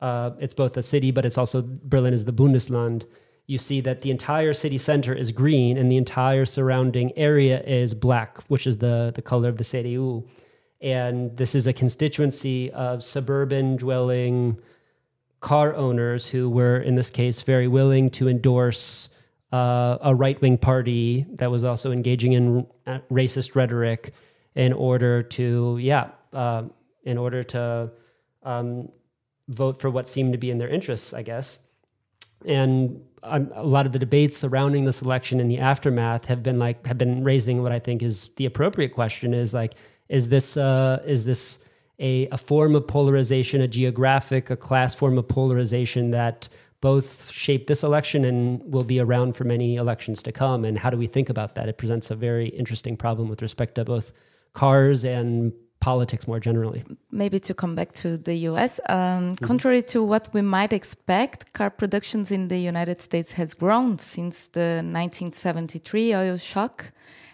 uh, 0.00 0.30
it's 0.38 0.54
both 0.54 0.74
a 0.78 0.82
city, 0.82 1.10
but 1.10 1.26
it's 1.26 1.36
also 1.36 1.62
Berlin 1.62 2.14
is 2.14 2.24
the 2.24 2.32
Bundesland. 2.32 3.04
You 3.46 3.58
see 3.58 3.82
that 3.82 4.00
the 4.00 4.10
entire 4.10 4.54
city 4.54 4.78
center 4.78 5.12
is 5.12 5.30
green 5.30 5.76
and 5.76 5.90
the 5.90 5.98
entire 5.98 6.46
surrounding 6.46 7.12
area 7.18 7.62
is 7.64 7.92
black, 7.92 8.38
which 8.44 8.66
is 8.66 8.78
the, 8.78 9.12
the 9.14 9.20
color 9.20 9.50
of 9.50 9.58
the 9.58 9.64
CDU. 9.64 10.26
And 10.80 11.36
this 11.36 11.54
is 11.54 11.66
a 11.66 11.74
constituency 11.74 12.70
of 12.70 13.04
suburban 13.04 13.76
dwelling 13.76 14.58
car 15.42 15.74
owners 15.74 16.30
who 16.30 16.48
were, 16.48 16.78
in 16.78 16.94
this 16.94 17.10
case, 17.10 17.42
very 17.42 17.68
willing 17.68 18.08
to 18.10 18.28
endorse 18.28 19.10
uh, 19.52 19.98
a 20.00 20.14
right 20.14 20.40
wing 20.40 20.56
party 20.56 21.26
that 21.34 21.50
was 21.50 21.64
also 21.64 21.92
engaging 21.92 22.32
in 22.32 22.66
uh, 22.86 23.00
racist 23.10 23.54
rhetoric 23.54 24.14
in 24.54 24.72
order 24.72 25.22
to, 25.22 25.76
yeah, 25.80 26.10
uh, 26.32 26.62
in 27.04 27.18
order 27.18 27.42
to 27.42 27.90
um, 28.44 28.88
vote 29.48 29.80
for 29.80 29.90
what 29.90 30.08
seemed 30.08 30.32
to 30.32 30.38
be 30.38 30.50
in 30.50 30.58
their 30.58 30.68
interests, 30.68 31.12
I 31.12 31.22
guess. 31.22 31.58
And 32.46 33.02
um, 33.24 33.50
a 33.54 33.66
lot 33.66 33.84
of 33.84 33.92
the 33.92 33.98
debates 33.98 34.36
surrounding 34.36 34.84
this 34.84 35.02
election 35.02 35.40
and 35.40 35.50
the 35.50 35.58
aftermath 35.58 36.24
have 36.26 36.42
been 36.42 36.58
like 36.58 36.86
have 36.86 36.98
been 36.98 37.22
raising 37.24 37.62
what 37.62 37.72
I 37.72 37.78
think 37.78 38.02
is 38.02 38.30
the 38.36 38.46
appropriate 38.46 38.90
question: 38.94 39.32
is 39.34 39.54
like, 39.54 39.74
is 40.08 40.28
this 40.28 40.56
uh, 40.56 41.02
is 41.04 41.24
this 41.24 41.58
a, 41.98 42.28
a 42.28 42.38
form 42.38 42.74
of 42.74 42.86
polarization, 42.86 43.60
a 43.60 43.68
geographic, 43.68 44.50
a 44.50 44.56
class 44.56 44.94
form 44.94 45.18
of 45.18 45.28
polarization 45.28 46.10
that 46.10 46.48
both 46.80 47.30
shape 47.30 47.68
this 47.68 47.82
election 47.84 48.24
and 48.24 48.60
will 48.70 48.84
be 48.84 48.98
around 48.98 49.36
for 49.36 49.44
many 49.44 49.76
elections 49.76 50.22
to 50.24 50.32
come. 50.32 50.64
And 50.64 50.76
how 50.76 50.90
do 50.90 50.96
we 50.96 51.06
think 51.06 51.30
about 51.30 51.54
that? 51.54 51.68
It 51.68 51.78
presents 51.78 52.10
a 52.10 52.16
very 52.16 52.48
interesting 52.48 52.96
problem 52.96 53.28
with 53.28 53.40
respect 53.40 53.76
to 53.76 53.84
both 53.84 54.12
cars 54.52 55.04
and 55.04 55.52
politics 55.82 56.26
more 56.26 56.40
generally. 56.40 56.84
Maybe 57.10 57.38
to 57.40 57.54
come 57.54 57.74
back 57.74 57.92
to 58.02 58.16
the 58.16 58.34
US, 58.50 58.80
um, 58.88 58.96
mm-hmm. 58.96 59.44
contrary 59.44 59.82
to 59.94 60.02
what 60.02 60.32
we 60.32 60.42
might 60.42 60.72
expect, 60.72 61.52
car 61.52 61.70
productions 61.70 62.30
in 62.30 62.48
the 62.48 62.58
United 62.58 63.00
States 63.00 63.32
has 63.32 63.54
grown 63.54 63.98
since 63.98 64.48
the 64.48 64.82
1973 64.82 66.14
oil 66.14 66.36
shock 66.36 66.92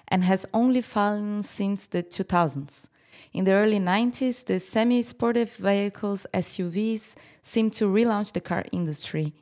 and 0.08 0.24
has 0.24 0.46
only 0.52 0.80
fallen 0.80 1.42
since 1.42 1.86
the 1.86 2.02
2000s. 2.02 2.88
In 3.32 3.44
the 3.44 3.52
early 3.52 3.78
90s, 3.78 4.44
the 4.44 4.58
semi 4.58 5.02
sportive 5.02 5.54
vehicles, 5.56 6.26
SUVs, 6.34 7.14
seemed 7.42 7.72
to 7.74 7.86
relaunch 7.86 8.32
the 8.32 8.40
car 8.40 8.64
industry. 8.72 9.34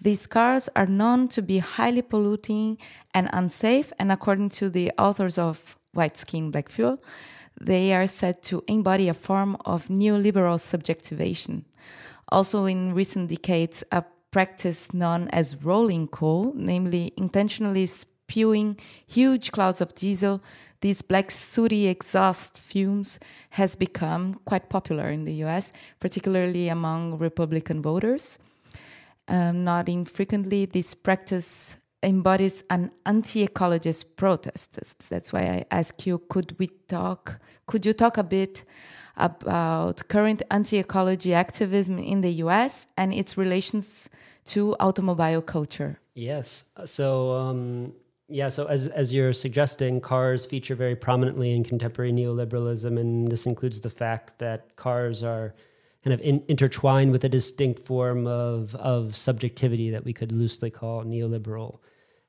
These 0.00 0.26
cars 0.26 0.68
are 0.76 0.86
known 0.86 1.28
to 1.28 1.42
be 1.42 1.58
highly 1.58 2.02
polluting 2.02 2.78
and 3.14 3.28
unsafe, 3.32 3.92
and 3.98 4.12
according 4.12 4.50
to 4.50 4.68
the 4.68 4.92
authors 4.98 5.38
of 5.38 5.76
White 5.92 6.18
Skin, 6.18 6.50
Black 6.50 6.68
Fuel, 6.68 7.02
they 7.60 7.94
are 7.94 8.06
said 8.06 8.42
to 8.44 8.62
embody 8.68 9.08
a 9.08 9.14
form 9.14 9.56
of 9.64 9.88
neoliberal 9.88 10.60
subjectivation. 10.60 11.64
Also, 12.28 12.66
in 12.66 12.92
recent 12.92 13.30
decades, 13.30 13.82
a 13.92 14.04
practice 14.30 14.92
known 14.92 15.28
as 15.28 15.64
rolling 15.64 16.08
coal, 16.08 16.52
namely 16.54 17.12
intentionally 17.16 17.86
spewing 17.86 18.76
huge 19.06 19.52
clouds 19.52 19.80
of 19.80 19.94
diesel 19.94 20.42
these 20.80 21.02
black 21.02 21.30
sooty 21.30 21.86
exhaust 21.88 22.58
fumes 22.58 23.18
has 23.50 23.74
become 23.76 24.40
quite 24.44 24.68
popular 24.68 25.08
in 25.10 25.24
the 25.24 25.34
US, 25.44 25.72
particularly 26.00 26.68
among 26.68 27.18
Republican 27.18 27.82
voters. 27.82 28.38
Um, 29.28 29.64
not 29.64 29.88
infrequently, 29.88 30.66
this 30.66 30.94
practice 30.94 31.76
embodies 32.02 32.62
an 32.70 32.92
anti-ecologist 33.04 34.16
protest. 34.16 34.78
That's 35.08 35.32
why 35.32 35.40
I 35.40 35.64
ask 35.70 36.06
you: 36.06 36.18
Could 36.28 36.56
we 36.58 36.68
talk? 36.88 37.40
Could 37.66 37.84
you 37.84 37.92
talk 37.92 38.18
a 38.18 38.22
bit 38.22 38.64
about 39.16 40.06
current 40.08 40.42
anti-ecology 40.50 41.34
activism 41.34 41.98
in 41.98 42.20
the 42.20 42.32
U.S. 42.44 42.86
and 42.96 43.12
its 43.12 43.36
relations 43.36 44.08
to 44.44 44.76
automobile 44.78 45.42
culture? 45.42 45.98
Yes. 46.14 46.64
So 46.84 47.32
um, 47.32 47.92
yeah, 48.28 48.48
so 48.48 48.66
as 48.66 48.88
as 48.88 49.14
you're 49.14 49.32
suggesting, 49.32 50.00
cars 50.00 50.46
feature 50.46 50.74
very 50.74 50.96
prominently 50.96 51.54
in 51.54 51.62
contemporary 51.62 52.12
neoliberalism, 52.12 52.98
and 52.98 53.30
this 53.30 53.46
includes 53.46 53.80
the 53.80 53.90
fact 53.90 54.38
that 54.38 54.74
cars 54.76 55.22
are 55.22 55.54
kind 56.02 56.12
of 56.12 56.20
in, 56.20 56.42
intertwined 56.48 57.12
with 57.12 57.24
a 57.24 57.28
distinct 57.28 57.86
form 57.86 58.26
of 58.26 58.74
of 58.76 59.14
subjectivity 59.14 59.90
that 59.90 60.04
we 60.04 60.12
could 60.12 60.32
loosely 60.32 60.70
call 60.70 61.04
neoliberal. 61.04 61.78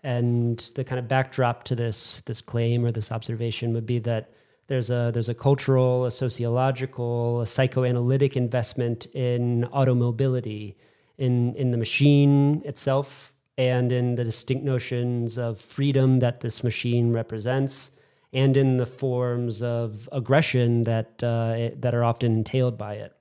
And 0.04 0.60
the 0.76 0.84
kind 0.84 1.00
of 1.00 1.08
backdrop 1.08 1.64
to 1.66 1.76
this 1.76 2.22
this 2.22 2.42
claim 2.42 2.86
or 2.86 2.92
this 2.92 3.12
observation 3.12 3.74
would 3.74 3.88
be 3.88 3.98
that 4.00 4.30
there's 4.68 4.92
a 4.92 5.10
there's 5.12 5.30
a 5.30 5.34
cultural, 5.34 6.06
a 6.06 6.12
sociological, 6.12 7.42
a 7.42 7.48
psychoanalytic 7.48 8.38
investment 8.38 9.08
in 9.16 9.66
automobility, 9.74 10.78
in 11.18 11.56
in 11.56 11.72
the 11.72 11.78
machine 11.78 12.62
itself 12.66 13.34
and 13.58 13.92
in 13.92 14.16
the 14.16 14.24
distinct 14.24 14.64
notions 14.64 15.38
of 15.38 15.60
freedom 15.60 16.18
that 16.18 16.42
this 16.42 16.64
machine 16.64 17.12
represents, 17.12 17.92
and 18.34 18.56
in 18.56 18.78
the 18.78 18.86
forms 18.86 19.62
of 19.62 20.08
aggression 20.12 20.84
that 20.84 21.24
uh, 21.24 21.54
it, 21.58 21.82
that 21.82 21.96
are 21.96 22.04
often 22.04 22.34
entailed 22.34 22.78
by 22.78 22.96
it. 22.96 23.14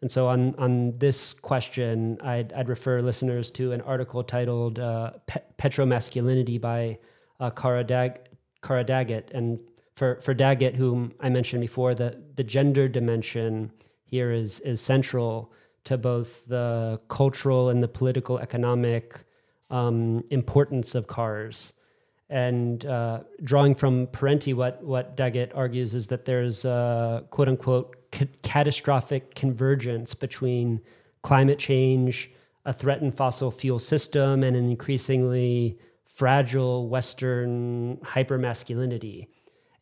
And 0.00 0.10
so, 0.10 0.28
on 0.28 0.54
on 0.56 0.92
this 0.98 1.32
question, 1.32 2.18
I'd, 2.22 2.52
I'd 2.52 2.68
refer 2.68 3.00
listeners 3.02 3.50
to 3.52 3.72
an 3.72 3.80
article 3.82 4.24
titled 4.24 4.78
uh, 4.78 5.12
"Petromasculinity" 5.58 6.60
by 6.60 6.98
uh, 7.38 7.50
Cara, 7.50 7.84
Dag- 7.84 8.20
Cara 8.62 8.84
Daggett. 8.84 9.30
And 9.32 9.60
for 9.94 10.20
for 10.22 10.34
Daggett, 10.34 10.74
whom 10.74 11.12
I 11.20 11.28
mentioned 11.28 11.60
before, 11.60 11.94
the 11.94 12.20
the 12.34 12.44
gender 12.44 12.88
dimension 12.88 13.70
here 14.04 14.32
is 14.32 14.58
is 14.60 14.80
central 14.80 15.52
to 15.84 15.98
both 15.98 16.46
the 16.46 17.00
cultural 17.08 17.68
and 17.68 17.82
the 17.82 17.88
political 17.88 18.38
economic 18.38 19.24
um, 19.72 20.22
importance 20.30 20.94
of 20.94 21.08
cars. 21.08 21.72
And 22.30 22.86
uh, 22.86 23.20
drawing 23.42 23.74
from 23.74 24.06
Parenti, 24.06 24.54
what, 24.54 24.82
what 24.84 25.16
Daggett 25.16 25.52
argues 25.54 25.94
is 25.94 26.06
that 26.06 26.24
there's 26.24 26.64
a 26.64 27.24
quote 27.30 27.48
unquote 27.48 27.96
ca- 28.12 28.28
catastrophic 28.42 29.34
convergence 29.34 30.14
between 30.14 30.80
climate 31.22 31.58
change, 31.58 32.30
a 32.64 32.72
threatened 32.72 33.16
fossil 33.16 33.50
fuel 33.50 33.78
system, 33.78 34.44
and 34.44 34.56
an 34.56 34.70
increasingly 34.70 35.78
fragile 36.14 36.88
Western 36.88 37.96
hypermasculinity. 37.98 39.28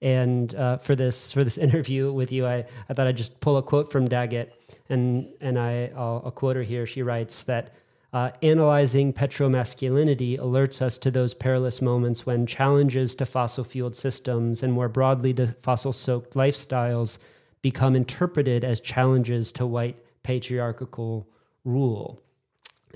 And 0.02 0.54
uh, 0.54 0.78
for 0.78 0.96
this 0.96 1.32
for 1.32 1.44
this 1.44 1.58
interview 1.66 2.12
with 2.12 2.32
you, 2.32 2.46
I, 2.46 2.64
I 2.88 2.94
thought 2.94 3.06
I'd 3.06 3.16
just 3.16 3.38
pull 3.40 3.58
a 3.58 3.62
quote 3.62 3.92
from 3.92 4.08
Daggett, 4.08 4.52
and 4.88 5.28
and 5.40 5.58
I 5.58 5.92
I'll, 5.96 6.22
I'll 6.24 6.30
quote 6.30 6.56
her 6.56 6.62
here. 6.62 6.86
She 6.86 7.02
writes 7.02 7.42
that 7.44 7.74
uh, 8.12 8.30
analyzing 8.42 9.12
petromasculinity 9.12 10.38
alerts 10.38 10.82
us 10.82 10.98
to 10.98 11.10
those 11.10 11.32
perilous 11.32 11.80
moments 11.80 12.26
when 12.26 12.46
challenges 12.46 13.14
to 13.14 13.24
fossil 13.24 13.62
fueled 13.62 13.94
systems 13.94 14.62
and 14.62 14.72
more 14.72 14.88
broadly 14.88 15.32
to 15.34 15.46
fossil 15.46 15.92
soaked 15.92 16.34
lifestyles 16.34 17.18
become 17.62 17.94
interpreted 17.94 18.64
as 18.64 18.80
challenges 18.80 19.52
to 19.52 19.64
white 19.64 19.96
patriarchal 20.22 21.28
rule. 21.64 22.20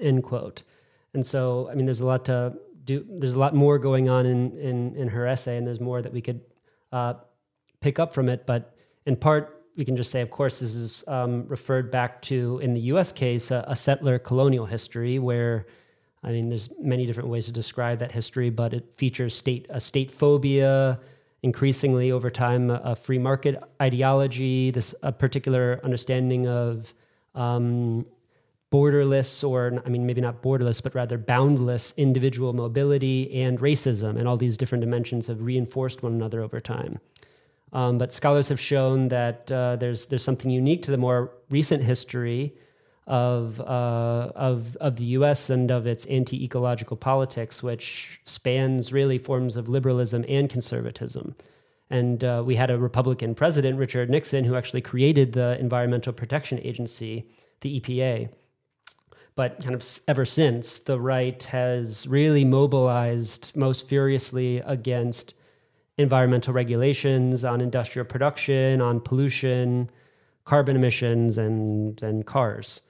End 0.00 0.22
quote. 0.24 0.62
And 1.12 1.24
so, 1.24 1.68
I 1.70 1.74
mean, 1.74 1.86
there's 1.86 2.00
a 2.00 2.06
lot 2.06 2.24
to 2.24 2.58
do. 2.84 3.06
There's 3.08 3.34
a 3.34 3.38
lot 3.38 3.54
more 3.54 3.78
going 3.78 4.08
on 4.08 4.26
in 4.26 4.58
in, 4.58 4.96
in 4.96 5.08
her 5.08 5.26
essay, 5.26 5.56
and 5.56 5.66
there's 5.66 5.80
more 5.80 6.02
that 6.02 6.12
we 6.12 6.20
could 6.20 6.40
uh, 6.90 7.14
pick 7.80 8.00
up 8.00 8.12
from 8.12 8.28
it. 8.28 8.46
But 8.46 8.74
in 9.06 9.14
part, 9.14 9.63
we 9.76 9.84
can 9.84 9.96
just 9.96 10.10
say, 10.10 10.20
of 10.20 10.30
course, 10.30 10.60
this 10.60 10.74
is 10.74 11.04
um, 11.08 11.46
referred 11.48 11.90
back 11.90 12.22
to, 12.22 12.60
in 12.62 12.74
the 12.74 12.80
US 12.92 13.12
case, 13.12 13.50
a, 13.50 13.64
a, 13.66 13.74
settler 13.74 14.18
colonial 14.18 14.66
history 14.66 15.18
where, 15.18 15.66
I 16.22 16.30
mean, 16.30 16.48
there's 16.48 16.70
many 16.78 17.06
different 17.06 17.28
ways 17.28 17.46
to 17.46 17.52
describe 17.52 17.98
that 17.98 18.12
history, 18.12 18.50
but 18.50 18.72
it 18.72 18.94
features 18.94 19.34
state 19.34 19.66
a 19.70 19.80
state 19.80 20.10
phobia, 20.10 21.00
increasingly 21.42 22.12
over 22.12 22.30
time 22.30 22.70
a 22.70 22.94
free 22.94 23.18
market 23.18 23.62
ideology, 23.82 24.70
this 24.70 24.94
a 25.02 25.12
particular 25.12 25.80
understanding 25.82 26.46
of 26.46 26.94
um, 27.34 28.06
borderless, 28.72 29.46
or 29.46 29.82
I 29.84 29.88
mean, 29.88 30.06
maybe 30.06 30.20
not 30.20 30.40
borderless, 30.40 30.82
but 30.82 30.94
rather 30.94 31.18
boundless 31.18 31.92
individual 31.96 32.52
mobility 32.52 33.42
and 33.42 33.58
racism, 33.58 34.18
and 34.18 34.26
all 34.26 34.36
these 34.36 34.56
different 34.56 34.82
dimensions 34.82 35.26
have 35.26 35.42
reinforced 35.42 36.02
one 36.02 36.12
another 36.12 36.42
over 36.42 36.60
time. 36.60 36.98
Um, 37.74 37.98
but 37.98 38.12
scholars 38.12 38.48
have 38.48 38.60
shown 38.60 39.08
that 39.08 39.50
uh, 39.50 39.76
there's 39.76 40.06
there's 40.06 40.22
something 40.22 40.50
unique 40.50 40.84
to 40.84 40.92
the 40.92 40.96
more 40.96 41.32
recent 41.50 41.82
history 41.82 42.54
of 43.08 43.60
uh, 43.60 44.30
of 44.36 44.76
of 44.76 44.96
the 44.96 45.04
U.S. 45.18 45.50
and 45.50 45.70
of 45.72 45.86
its 45.86 46.06
anti-ecological 46.06 46.96
politics, 46.96 47.62
which 47.62 48.20
spans 48.24 48.92
really 48.92 49.18
forms 49.18 49.56
of 49.56 49.68
liberalism 49.68 50.24
and 50.28 50.48
conservatism. 50.48 51.34
And 51.90 52.22
uh, 52.22 52.42
we 52.46 52.54
had 52.56 52.70
a 52.70 52.78
Republican 52.78 53.34
president, 53.34 53.78
Richard 53.78 54.08
Nixon, 54.08 54.44
who 54.44 54.56
actually 54.56 54.80
created 54.80 55.32
the 55.32 55.58
Environmental 55.58 56.12
Protection 56.12 56.60
Agency, 56.62 57.28
the 57.60 57.80
EPA. 57.80 58.30
But 59.36 59.60
kind 59.60 59.74
of 59.74 59.84
ever 60.06 60.24
since, 60.24 60.78
the 60.78 60.98
right 60.98 61.42
has 61.44 62.06
really 62.06 62.44
mobilized 62.44 63.54
most 63.56 63.88
furiously 63.88 64.58
against 64.58 65.34
environmental 65.98 66.52
regulations 66.52 67.44
on 67.44 67.60
industrial 67.60 68.04
production, 68.04 68.80
on 68.80 69.00
pollution, 69.00 69.90
carbon 70.44 70.76
emissions, 70.76 71.38
and 71.38 72.02
and 72.02 72.26
cars 72.26 72.80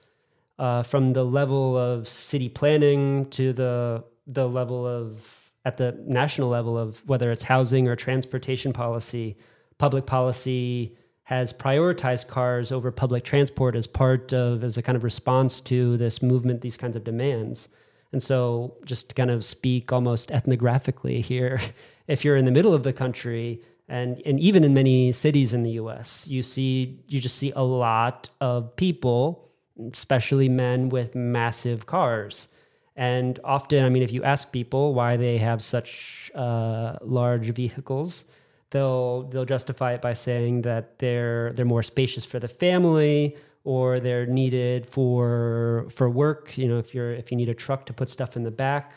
uh, 0.59 0.83
from 0.83 1.13
the 1.13 1.23
level 1.23 1.77
of 1.77 2.07
city 2.07 2.49
planning 2.49 3.29
to 3.29 3.53
the 3.53 4.03
the 4.27 4.47
level 4.47 4.85
of 4.87 5.51
at 5.65 5.77
the 5.77 5.99
national 6.05 6.49
level 6.49 6.77
of 6.77 7.07
whether 7.07 7.31
it's 7.31 7.43
housing 7.43 7.87
or 7.87 7.95
transportation 7.95 8.71
policy, 8.71 9.35
public 9.77 10.05
policy 10.05 10.95
has 11.23 11.51
prioritized 11.51 12.27
cars 12.27 12.71
over 12.71 12.91
public 12.91 13.23
transport 13.23 13.75
as 13.75 13.87
part 13.87 14.31
of 14.31 14.63
as 14.63 14.77
a 14.77 14.81
kind 14.81 14.95
of 14.95 15.03
response 15.03 15.59
to 15.59 15.97
this 15.97 16.21
movement, 16.21 16.61
these 16.61 16.77
kinds 16.77 16.95
of 16.95 17.03
demands. 17.03 17.67
And 18.15 18.23
so, 18.23 18.77
just 18.85 19.09
to 19.09 19.13
kind 19.13 19.29
of 19.29 19.43
speak 19.43 19.91
almost 19.91 20.29
ethnographically 20.29 21.21
here, 21.21 21.59
if 22.07 22.23
you're 22.23 22.37
in 22.37 22.45
the 22.45 22.51
middle 22.51 22.73
of 22.73 22.83
the 22.83 22.93
country, 22.93 23.61
and 23.89 24.21
and 24.25 24.39
even 24.39 24.63
in 24.63 24.73
many 24.73 25.11
cities 25.11 25.53
in 25.53 25.63
the 25.63 25.71
U.S., 25.71 26.25
you 26.25 26.41
see 26.41 27.03
you 27.09 27.19
just 27.19 27.35
see 27.35 27.51
a 27.57 27.61
lot 27.61 28.29
of 28.39 28.73
people 28.77 29.51
especially 29.91 30.47
men 30.47 30.87
with 30.87 31.13
massive 31.13 31.87
cars. 31.87 32.47
And 32.95 33.37
often, 33.43 33.83
I 33.83 33.89
mean, 33.89 34.03
if 34.03 34.13
you 34.13 34.23
ask 34.23 34.49
people 34.49 34.93
why 34.93 35.17
they 35.17 35.37
have 35.37 35.61
such 35.61 36.31
uh, 36.33 36.95
large 37.01 37.49
vehicles, 37.49 38.23
they'll 38.69 39.23
they'll 39.23 39.43
justify 39.43 39.91
it 39.91 40.01
by 40.01 40.13
saying 40.13 40.61
that 40.61 40.99
they're 40.99 41.51
they're 41.51 41.65
more 41.65 41.83
spacious 41.83 42.23
for 42.23 42.39
the 42.39 42.47
family 42.47 43.35
or 43.65 43.99
they're 43.99 44.25
needed 44.25 44.85
for 44.85 45.87
for 45.89 46.09
work. 46.09 46.57
You 46.57 46.69
know, 46.69 46.77
if 46.77 46.95
you're 46.95 47.11
if 47.11 47.31
you 47.31 47.37
need 47.37 47.49
a 47.49 47.53
truck 47.53 47.85
to 47.87 47.93
put 47.93 48.09
stuff 48.09 48.37
in 48.37 48.43
the 48.43 48.51
back, 48.51 48.93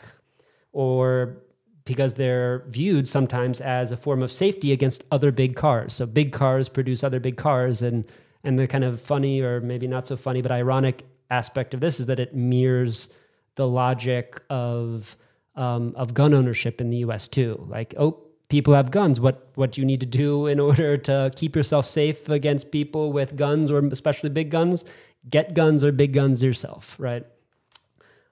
or 0.71 1.37
because 1.83 2.13
they're 2.13 2.63
viewed 2.67 3.07
sometimes 3.07 3.59
as 3.59 3.91
a 3.91 3.97
form 3.97 4.21
of 4.21 4.31
safety 4.31 4.71
against 4.71 5.03
other 5.11 5.31
big 5.31 5.55
cars. 5.55 5.91
So 5.91 6.05
big 6.05 6.31
cars 6.31 6.69
produce 6.69 7.03
other 7.03 7.19
big 7.19 7.35
cars, 7.35 7.81
and 7.81 8.05
and 8.43 8.57
the 8.57 8.67
kind 8.67 8.83
of 8.83 9.01
funny, 9.01 9.41
or 9.41 9.59
maybe 9.59 9.87
not 9.87 10.07
so 10.07 10.15
funny, 10.15 10.41
but 10.41 10.51
ironic 10.51 11.05
aspect 11.31 11.73
of 11.73 11.79
this 11.79 11.99
is 11.99 12.05
that 12.05 12.19
it 12.19 12.35
mirrors 12.35 13.09
the 13.55 13.67
logic 13.67 14.41
of 14.49 15.17
um, 15.55 15.93
of 15.95 16.13
gun 16.13 16.33
ownership 16.33 16.79
in 16.79 16.91
the 16.91 16.97
U.S. 16.97 17.27
too. 17.27 17.65
Like, 17.67 17.95
oh, 17.97 18.23
people 18.49 18.73
have 18.73 18.91
guns. 18.91 19.19
What 19.19 19.47
what 19.55 19.71
do 19.71 19.81
you 19.81 19.85
need 19.85 19.99
to 20.01 20.05
do 20.05 20.47
in 20.47 20.59
order 20.59 20.97
to 20.97 21.31
keep 21.35 21.55
yourself 21.55 21.85
safe 21.85 22.27
against 22.29 22.71
people 22.71 23.13
with 23.13 23.35
guns, 23.35 23.71
or 23.71 23.85
especially 23.87 24.29
big 24.29 24.49
guns? 24.49 24.85
Get 25.29 25.53
guns 25.53 25.83
or 25.83 25.91
big 25.91 26.13
guns 26.13 26.43
yourself, 26.43 26.95
right? 26.99 27.25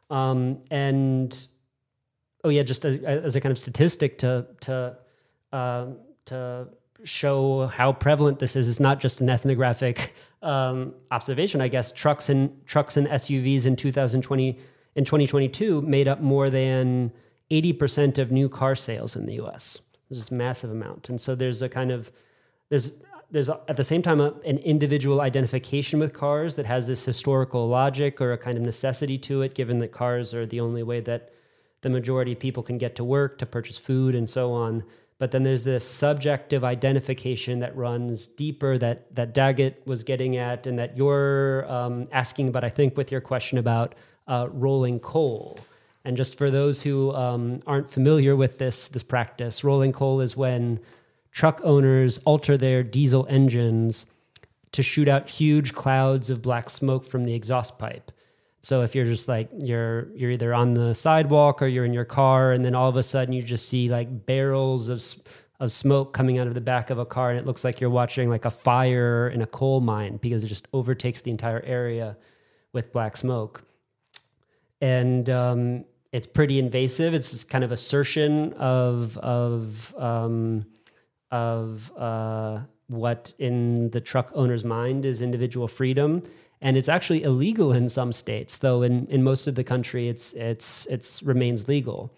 Um, 0.09 0.59
and 0.71 1.47
oh 2.43 2.49
yeah, 2.49 2.63
just 2.63 2.85
as, 2.85 2.95
as, 3.03 3.35
a 3.35 3.41
kind 3.41 3.51
of 3.51 3.59
statistic 3.59 4.17
to 4.19 4.47
to 4.61 4.97
uh, 5.51 5.85
to 6.25 6.67
show 7.03 7.67
how 7.67 7.93
prevalent 7.93 8.39
this 8.39 8.55
is. 8.55 8.69
It's 8.69 8.79
not 8.79 8.99
just 8.99 9.21
an 9.21 9.29
ethnographic 9.29 10.13
um, 10.41 10.93
observation, 11.11 11.61
I 11.61 11.67
guess. 11.67 11.91
Trucks 11.91 12.29
and 12.29 12.65
trucks 12.65 12.97
and 12.97 13.07
SUVs 13.07 13.65
in 13.65 13.75
2020 13.75 14.57
in 14.95 15.05
2022 15.05 15.81
made 15.81 16.07
up 16.07 16.21
more 16.21 16.49
than 16.49 17.11
80% 17.51 18.17
of 18.17 18.31
new 18.31 18.49
car 18.49 18.75
sales 18.75 19.15
in 19.15 19.25
the 19.25 19.35
U.S. 19.35 19.79
This 20.09 20.31
massive 20.31 20.71
amount, 20.71 21.09
and 21.09 21.19
so 21.19 21.35
there's 21.35 21.61
a 21.61 21.69
kind 21.69 21.91
of 21.91 22.11
there's 22.69 22.91
there's 23.29 23.49
at 23.49 23.75
the 23.75 23.83
same 23.83 24.01
time 24.01 24.21
a, 24.21 24.31
an 24.45 24.57
individual 24.59 25.19
identification 25.19 25.99
with 25.99 26.13
cars 26.13 26.55
that 26.55 26.65
has 26.65 26.87
this 26.87 27.03
historical 27.03 27.67
logic 27.67 28.21
or 28.21 28.31
a 28.31 28.37
kind 28.37 28.57
of 28.57 28.63
necessity 28.63 29.17
to 29.17 29.41
it, 29.41 29.53
given 29.53 29.79
that 29.79 29.91
cars 29.91 30.33
are 30.33 30.45
the 30.45 30.61
only 30.61 30.83
way 30.83 31.01
that 31.01 31.33
the 31.81 31.89
majority 31.89 32.31
of 32.31 32.39
people 32.39 32.63
can 32.63 32.77
get 32.77 32.95
to 32.95 33.03
work, 33.03 33.37
to 33.37 33.45
purchase 33.45 33.77
food, 33.77 34.15
and 34.15 34.29
so 34.29 34.53
on 34.53 34.83
but 35.19 35.31
then 35.31 35.43
there's 35.43 35.63
this 35.63 35.83
subjective 35.83 36.63
identification 36.63 37.59
that 37.59 37.75
runs 37.75 38.27
deeper 38.27 38.77
that 38.77 39.13
that 39.15 39.33
Daggett 39.33 39.85
was 39.85 40.03
getting 40.03 40.37
at, 40.37 40.67
and 40.67 40.77
that 40.77 40.95
you're 40.95 41.69
um, 41.71 42.07
asking 42.11 42.49
about. 42.49 42.63
I 42.63 42.69
think 42.69 42.95
with 42.95 43.11
your 43.11 43.21
question 43.21 43.57
about 43.57 43.95
uh, 44.27 44.47
rolling 44.51 44.99
coal. 44.99 45.57
And 46.07 46.15
just 46.15 46.37
for 46.37 46.49
those 46.49 46.81
who 46.81 47.13
um, 47.13 47.61
aren't 47.67 47.91
familiar 47.91 48.37
with 48.37 48.59
this 48.59 48.87
this 48.87 49.03
practice, 49.03 49.65
rolling 49.65 49.91
coal 49.91 50.21
is 50.21 50.37
when 50.37 50.79
truck 51.31 51.59
owners 51.65 52.17
alter 52.19 52.55
their 52.55 52.81
diesel 52.81 53.27
engines 53.29 54.05
to 54.71 54.81
shoot 54.81 55.09
out 55.09 55.29
huge 55.29 55.73
clouds 55.73 56.29
of 56.29 56.41
black 56.41 56.69
smoke 56.69 57.05
from 57.05 57.25
the 57.25 57.33
exhaust 57.33 57.77
pipe. 57.77 58.09
So 58.61 58.83
if 58.83 58.95
you're 58.95 59.03
just 59.03 59.27
like 59.27 59.49
you're 59.59 60.07
you're 60.15 60.31
either 60.31 60.53
on 60.53 60.75
the 60.75 60.95
sidewalk 60.95 61.61
or 61.61 61.67
you're 61.67 61.83
in 61.83 61.93
your 61.93 62.05
car, 62.05 62.53
and 62.53 62.63
then 62.63 62.73
all 62.73 62.87
of 62.87 62.95
a 62.95 63.03
sudden 63.03 63.33
you 63.33 63.43
just 63.43 63.67
see 63.67 63.89
like 63.89 64.25
barrels 64.25 64.87
of 64.87 65.03
of 65.59 65.73
smoke 65.73 66.13
coming 66.13 66.37
out 66.37 66.47
of 66.47 66.53
the 66.53 66.61
back 66.61 66.89
of 66.89 66.99
a 66.99 67.05
car, 67.05 67.31
and 67.31 67.37
it 67.37 67.45
looks 67.45 67.65
like 67.65 67.81
you're 67.81 67.89
watching 67.89 68.29
like 68.29 68.45
a 68.45 68.49
fire 68.49 69.27
in 69.27 69.41
a 69.41 69.47
coal 69.47 69.81
mine 69.81 70.15
because 70.21 70.41
it 70.41 70.47
just 70.47 70.69
overtakes 70.71 71.19
the 71.19 71.31
entire 71.31 71.61
area 71.65 72.15
with 72.71 72.93
black 72.93 73.17
smoke, 73.17 73.65
and 74.79 75.29
um, 75.29 75.83
it's 76.17 76.25
pretty 76.25 76.57
invasive. 76.57 77.13
It's 77.13 77.31
this 77.31 77.43
kind 77.43 77.63
of 77.63 77.71
assertion 77.71 78.51
of 78.53 79.19
of 79.19 79.93
um, 79.99 80.65
of 81.29 81.91
uh, 81.95 82.61
what 82.87 83.31
in 83.37 83.91
the 83.91 84.01
truck 84.01 84.31
owner's 84.33 84.63
mind 84.63 85.05
is 85.05 85.21
individual 85.21 85.67
freedom. 85.67 86.23
And 86.59 86.75
it's 86.75 86.89
actually 86.89 87.21
illegal 87.21 87.71
in 87.71 87.87
some 87.87 88.11
states 88.11 88.57
though 88.57 88.81
in, 88.81 89.05
in 89.07 89.21
most 89.21 89.45
of 89.45 89.53
the 89.53 89.63
country 89.63 90.09
it's 90.09 90.33
it's 90.33 90.87
it's 90.87 91.21
remains 91.21 91.67
legal. 91.67 92.11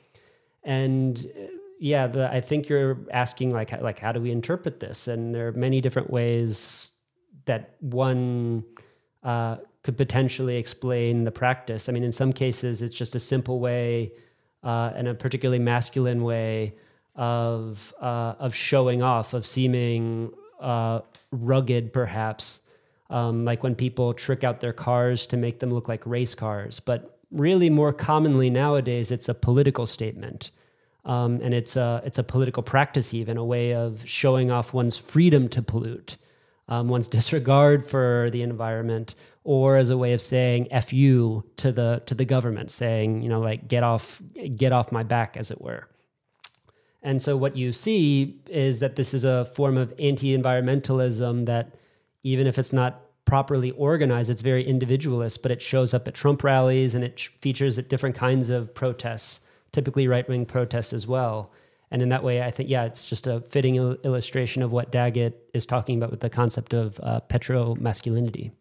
And 0.64 1.30
yeah 1.82 2.08
the, 2.08 2.30
i 2.30 2.42
think 2.42 2.68
you're 2.68 2.98
asking 3.12 3.54
like 3.54 3.72
like 3.82 4.00
how 4.00 4.14
do 4.14 4.22
we 4.22 4.32
interpret 4.32 4.80
this? 4.80 5.10
And 5.10 5.36
there 5.36 5.50
are 5.50 5.52
many 5.52 5.82
different 5.82 6.10
ways 6.10 6.94
that 7.48 7.76
one 7.82 8.64
uh, 9.24 9.58
could 9.84 9.98
potentially 9.98 10.58
explain 10.58 11.24
the 11.24 11.32
practice 11.32 11.90
i 11.90 11.92
mean 11.92 12.04
in 12.04 12.12
some 12.12 12.34
cases 12.34 12.82
it's 12.82 12.96
just 12.96 13.16
a 13.16 13.20
simple 13.20 13.60
way 13.60 14.12
uh, 14.64 14.92
and 14.96 15.08
a 15.08 15.14
particularly 15.14 15.60
masculine 15.60 16.24
way 16.24 16.74
of 17.16 17.94
uh, 18.02 18.36
of 18.40 18.54
showing 18.54 19.02
off 19.02 19.34
of 19.34 19.46
seeming 19.46 20.32
uh, 20.60 21.00
rugged 21.32 21.94
perhaps 21.94 22.60
um, 23.10 23.46
like 23.46 23.64
when 23.64 23.76
people 23.76 24.14
trick 24.14 24.44
out 24.44 24.60
their 24.60 24.74
cars 24.74 25.26
to 25.28 25.38
make 25.38 25.60
them 25.60 25.72
look 25.72 25.88
like 25.88 26.06
race 26.06 26.36
cars. 26.36 26.80
But 26.80 27.20
really, 27.32 27.70
more 27.70 27.92
commonly 27.92 28.50
nowadays, 28.50 29.12
it's 29.12 29.30
a 29.30 29.34
political 29.34 29.86
statement. 29.86 30.52
Um, 31.06 31.40
and 31.42 31.54
it's 31.54 31.76
a, 31.76 32.02
it's 32.06 32.18
a 32.18 32.24
political 32.24 32.62
practice, 32.62 33.14
even 33.14 33.38
a 33.38 33.44
way 33.44 33.74
of 33.74 34.02
showing 34.08 34.52
off 34.52 34.74
one's 34.74 34.98
freedom 34.98 35.48
to 35.50 35.62
pollute, 35.62 36.18
um, 36.68 36.88
one's 36.88 37.08
disregard 37.20 37.86
for 37.86 38.30
the 38.32 38.44
environment, 38.44 39.16
or 39.44 39.78
as 39.78 39.90
a 39.90 39.98
way 39.98 40.14
of 40.14 40.22
saying 40.22 40.68
"f 40.72 40.94
you" 40.94 41.44
to 41.58 41.72
the 41.72 42.02
to 42.06 42.16
the 42.16 42.26
government, 42.26 42.72
saying 42.72 43.22
you 43.22 43.30
know 43.30 43.40
like 43.40 43.68
get 43.68 43.84
off 43.84 44.22
get 44.56 44.72
off 44.72 44.92
my 44.92 45.04
back, 45.04 45.38
as 45.38 45.52
it 45.52 45.62
were. 45.62 45.88
And 47.02 47.22
so 47.22 47.38
what 47.38 47.56
you 47.56 47.72
see 47.72 48.42
is 48.48 48.80
that 48.80 48.96
this 48.96 49.14
is 49.14 49.24
a 49.24 49.46
form 49.46 49.78
of 49.78 49.94
anti-environmentalism 50.00 51.46
that 51.46 51.76
even 52.24 52.46
if 52.46 52.60
it's 52.60 52.74
not 52.74 53.02
properly 53.24 53.72
organized, 53.72 54.30
it's 54.30 54.42
very 54.42 54.66
individualist, 54.66 55.42
but 55.42 55.52
it 55.52 55.62
shows 55.62 55.94
up 55.94 56.08
at 56.08 56.14
Trump 56.14 56.44
rallies 56.44 56.96
and 56.96 57.04
it 57.04 57.22
features 57.42 57.78
at 57.78 57.88
different 57.88 58.16
kinds 58.16 58.50
of 58.50 58.74
protests, 58.74 59.40
typically 59.72 60.08
right 60.08 60.28
wing 60.28 60.46
protests 60.46 60.92
as 60.92 61.08
well. 61.08 61.52
And 61.92 62.02
in 62.02 62.10
that 62.10 62.24
way, 62.24 62.42
I 62.42 62.52
think, 62.52 62.70
yeah, 62.70 62.84
it's 62.84 63.06
just 63.06 63.28
a 63.28 63.40
fitting 63.42 63.76
il- 63.76 63.98
illustration 64.04 64.62
of 64.62 64.72
what 64.72 64.92
Daggett 64.92 65.50
is 65.54 65.66
talking 65.66 65.98
about 65.98 66.12
with 66.12 66.20
the 66.20 66.30
concept 66.30 66.74
of 66.74 67.00
uh, 67.02 67.20
petro 67.22 67.76
masculinity. 67.76 68.52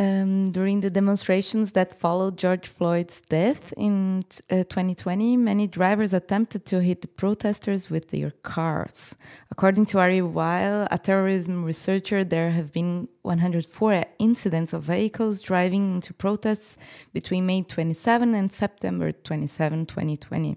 Um, 0.00 0.52
during 0.52 0.80
the 0.80 0.90
demonstrations 0.90 1.72
that 1.72 1.98
followed 1.98 2.38
George 2.38 2.68
Floyd's 2.68 3.20
death 3.20 3.74
in 3.76 4.22
uh, 4.48 4.62
2020, 4.62 5.36
many 5.36 5.66
drivers 5.66 6.12
attempted 6.12 6.64
to 6.66 6.80
hit 6.80 7.02
the 7.02 7.08
protesters 7.08 7.90
with 7.90 8.10
their 8.10 8.30
cars. 8.44 9.16
According 9.50 9.86
to 9.86 9.98
Ari 9.98 10.22
Weil, 10.22 10.86
a 10.88 10.98
terrorism 10.98 11.64
researcher, 11.64 12.22
there 12.22 12.52
have 12.52 12.72
been 12.72 13.08
104 13.22 14.04
incidents 14.20 14.72
of 14.72 14.84
vehicles 14.84 15.42
driving 15.42 15.96
into 15.96 16.14
protests 16.14 16.78
between 17.12 17.44
May 17.46 17.62
27 17.62 18.36
and 18.36 18.52
September 18.52 19.10
27, 19.10 19.86
2020, 19.86 20.56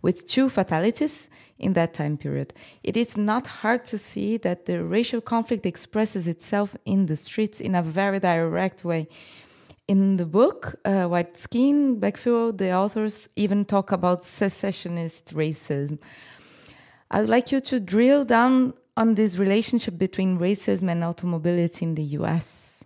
with 0.00 0.26
two 0.26 0.48
fatalities 0.48 1.28
in 1.60 1.74
that 1.74 1.94
time 1.94 2.16
period. 2.16 2.52
It 2.82 2.96
is 2.96 3.16
not 3.16 3.46
hard 3.46 3.84
to 3.86 3.98
see 3.98 4.36
that 4.38 4.66
the 4.66 4.82
racial 4.84 5.20
conflict 5.20 5.66
expresses 5.66 6.26
itself 6.26 6.76
in 6.84 7.06
the 7.06 7.16
streets 7.16 7.60
in 7.60 7.74
a 7.74 7.82
very 7.82 8.20
direct 8.20 8.84
way. 8.84 9.08
In 9.86 10.16
the 10.16 10.26
book, 10.26 10.76
uh, 10.84 11.06
White 11.06 11.36
Skin, 11.36 11.98
Black 11.98 12.16
Fuel, 12.16 12.52
the 12.52 12.72
authors 12.72 13.28
even 13.34 13.64
talk 13.64 13.90
about 13.92 14.24
secessionist 14.24 15.34
racism. 15.34 15.98
I'd 17.10 17.28
like 17.28 17.50
you 17.50 17.60
to 17.60 17.80
drill 17.80 18.24
down 18.24 18.74
on 18.96 19.14
this 19.14 19.36
relationship 19.36 19.98
between 19.98 20.38
racism 20.38 20.90
and 20.90 21.02
automobility 21.02 21.84
in 21.84 21.94
the 21.94 22.04
US. 22.18 22.84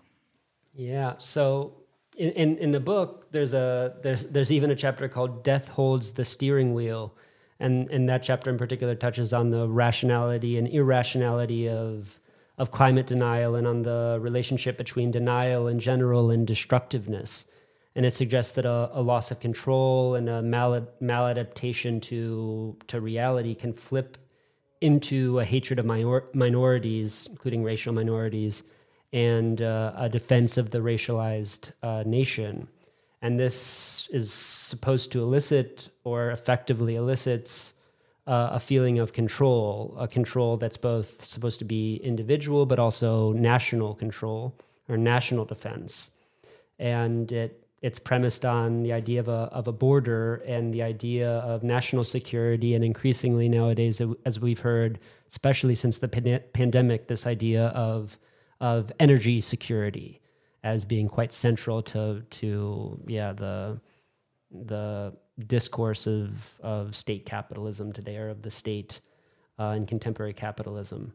Yeah. 0.75 1.15
So 1.19 1.75
in, 2.17 2.31
in, 2.31 2.59
in, 2.59 2.71
the 2.71 2.81
book, 2.81 3.31
there's 3.33 3.55
a 3.55 3.95
there's 4.03 4.25
there's 4.25 4.53
even 4.53 4.71
a 4.71 4.77
chapter 4.77 5.09
called 5.09 5.45
"Death 5.45 5.69
Holds 5.69 6.13
the 6.13 6.25
Steering 6.25 6.75
Wheel," 6.75 7.15
and 7.61 7.91
and 7.91 8.09
that 8.09 8.23
chapter 8.23 8.51
in 8.51 8.59
particular 8.59 8.95
touches 8.95 9.33
on 9.33 9.51
the 9.51 9.69
rationality 9.69 10.59
and 10.59 10.69
irrationality 10.69 11.69
of 11.69 12.21
of 12.59 12.71
climate 12.71 13.07
denial 13.07 13.57
and 13.57 13.67
on 13.67 13.83
the 13.83 14.19
relationship 14.21 14.79
between 14.79 15.11
denial 15.11 15.67
in 15.67 15.81
general 15.81 16.31
and 16.31 16.47
destructiveness. 16.47 17.47
And 17.97 18.07
it 18.07 18.13
suggests 18.13 18.53
that 18.53 18.65
a, 18.65 18.91
a 18.93 19.03
loss 19.03 19.31
of 19.31 19.41
control 19.41 20.15
and 20.15 20.29
a 20.29 20.43
mal- 20.43 20.89
maladaptation 21.01 22.03
to 22.03 22.77
to 22.87 23.01
reality 23.01 23.55
can 23.55 23.73
flip 23.73 24.19
into 24.81 25.41
a 25.41 25.45
hatred 25.45 25.79
of 25.79 25.87
minor- 25.87 26.25
minorities, 26.35 27.27
including 27.31 27.63
racial 27.63 27.93
minorities, 27.93 28.63
and 29.13 29.63
uh, 29.63 29.93
a 29.97 30.09
defense 30.09 30.59
of 30.59 30.71
the 30.71 30.79
racialized 30.79 31.73
uh, 31.83 32.03
nation. 32.05 32.69
And 33.25 33.41
this 33.41 34.07
is 34.13 34.31
supposed 34.31 35.11
to 35.13 35.23
elicit 35.23 35.89
or 36.05 36.31
effectively 36.33 36.97
elicits 36.97 37.73
uh, 38.27 38.51
a 38.53 38.61
feeling 38.61 38.99
of 38.99 39.15
control, 39.15 39.97
a 39.99 40.07
control 40.07 40.59
that's 40.59 40.77
both 40.77 41.25
supposed 41.25 41.59
to 41.61 41.65
be 41.65 41.97
individual 42.05 42.67
but 42.67 42.79
also 42.79 43.33
national 43.33 43.95
control 43.95 44.55
or 44.91 44.99
national 44.99 45.47
defense. 45.47 46.11
And 46.79 47.33
it 47.33 47.61
it's 47.81 47.99
premised 47.99 48.45
on 48.45 48.83
the 48.83 48.93
idea 48.93 49.21
of 49.21 49.29
a, 49.29 49.49
of 49.59 49.69
a 49.69 49.73
border 49.73 50.43
and 50.47 50.75
the 50.75 50.83
idea 50.83 51.31
of 51.53 51.63
national 51.63 52.05
security, 52.05 52.75
and 52.75 52.85
increasingly 52.85 53.49
nowadays, 53.49 54.03
as 54.27 54.39
we've 54.39 54.61
heard, 54.61 54.99
especially 55.31 55.75
since 55.75 55.97
the 55.99 56.09
pan- 56.09 56.43
pandemic, 56.53 57.09
this 57.09 57.27
idea 57.27 57.69
of 57.69 58.19
of 58.61 58.93
energy 59.01 59.41
security 59.41 60.21
as 60.65 60.85
being 60.85 61.09
quite 61.09 61.33
central 61.33 61.83
to 61.83 62.23
to 62.31 63.01
yeah 63.07 63.33
the 63.33 63.81
the 64.51 65.13
discourse 65.47 66.07
of 66.09 66.59
of 66.61 66.97
state 66.97 67.25
capitalism 67.27 67.93
today 67.93 68.17
or 68.17 68.31
of 68.31 68.43
the 68.43 68.51
state 68.51 69.01
uh, 69.61 69.75
in 69.77 69.87
contemporary 69.87 70.33
capitalism. 70.33 71.13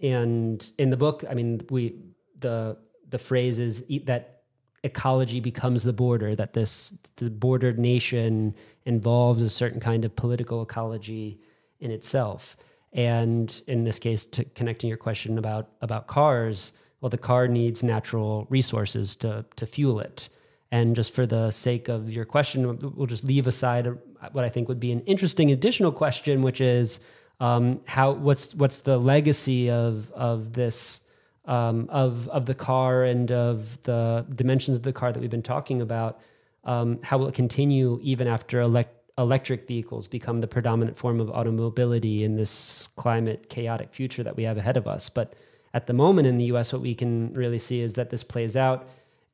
And 0.00 0.70
in 0.78 0.90
the 0.90 0.96
book, 0.96 1.24
I 1.28 1.34
mean, 1.34 1.60
we 1.70 1.96
the 2.38 2.76
the 3.08 3.18
phrase 3.18 3.58
is 3.58 3.84
that 4.04 4.42
ecology 4.84 5.40
becomes 5.40 5.82
the 5.82 5.92
border, 5.92 6.36
that 6.36 6.52
this 6.52 6.96
the 7.16 7.30
bordered 7.30 7.78
nation 7.78 8.54
involves 8.84 9.42
a 9.42 9.50
certain 9.50 9.80
kind 9.80 10.04
of 10.04 10.14
political 10.14 10.62
ecology 10.62 11.40
in 11.80 11.90
itself. 11.90 12.56
And 12.92 13.60
in 13.66 13.84
this 13.84 13.98
case, 13.98 14.24
to 14.26 14.44
connecting 14.44 14.88
your 14.88 14.98
question 14.98 15.38
about 15.38 15.70
about 15.80 16.06
cars, 16.06 16.72
well, 17.00 17.10
the 17.10 17.18
car 17.18 17.48
needs 17.48 17.82
natural 17.82 18.46
resources 18.50 19.16
to 19.16 19.44
to 19.56 19.66
fuel 19.66 20.00
it. 20.00 20.28
And 20.70 20.94
just 20.94 21.14
for 21.14 21.24
the 21.26 21.50
sake 21.50 21.88
of 21.88 22.10
your 22.10 22.26
question, 22.26 22.92
we'll 22.94 23.06
just 23.06 23.24
leave 23.24 23.46
aside 23.46 23.88
what 24.32 24.44
I 24.44 24.50
think 24.50 24.68
would 24.68 24.80
be 24.80 24.92
an 24.92 25.00
interesting 25.00 25.50
additional 25.50 25.92
question, 25.92 26.42
which 26.42 26.60
is 26.60 27.00
um, 27.40 27.80
how 27.86 28.12
what's 28.12 28.54
what's 28.54 28.78
the 28.78 28.98
legacy 28.98 29.70
of 29.70 30.10
of 30.12 30.52
this 30.52 31.00
um, 31.46 31.88
of 31.88 32.28
of 32.28 32.46
the 32.46 32.54
car 32.54 33.04
and 33.04 33.30
of 33.32 33.82
the 33.84 34.26
dimensions 34.34 34.76
of 34.76 34.82
the 34.82 34.92
car 34.92 35.12
that 35.12 35.20
we've 35.20 35.30
been 35.30 35.42
talking 35.42 35.80
about. 35.80 36.20
Um, 36.64 37.00
how 37.02 37.16
will 37.16 37.28
it 37.28 37.34
continue 37.34 37.98
even 38.02 38.26
after 38.28 38.60
elect- 38.60 39.10
electric 39.16 39.66
vehicles 39.66 40.06
become 40.06 40.40
the 40.40 40.46
predominant 40.46 40.98
form 40.98 41.18
of 41.18 41.30
automobility 41.30 42.24
in 42.24 42.36
this 42.36 42.88
climate 42.96 43.48
chaotic 43.48 43.94
future 43.94 44.22
that 44.22 44.36
we 44.36 44.42
have 44.42 44.58
ahead 44.58 44.76
of 44.76 44.86
us? 44.86 45.08
But 45.08 45.34
at 45.78 45.86
the 45.86 45.92
moment 45.92 46.26
in 46.26 46.38
the 46.38 46.46
U.S., 46.46 46.72
what 46.72 46.82
we 46.82 46.92
can 46.92 47.32
really 47.34 47.62
see 47.68 47.80
is 47.80 47.94
that 47.94 48.10
this 48.10 48.24
plays 48.24 48.56
out 48.56 48.88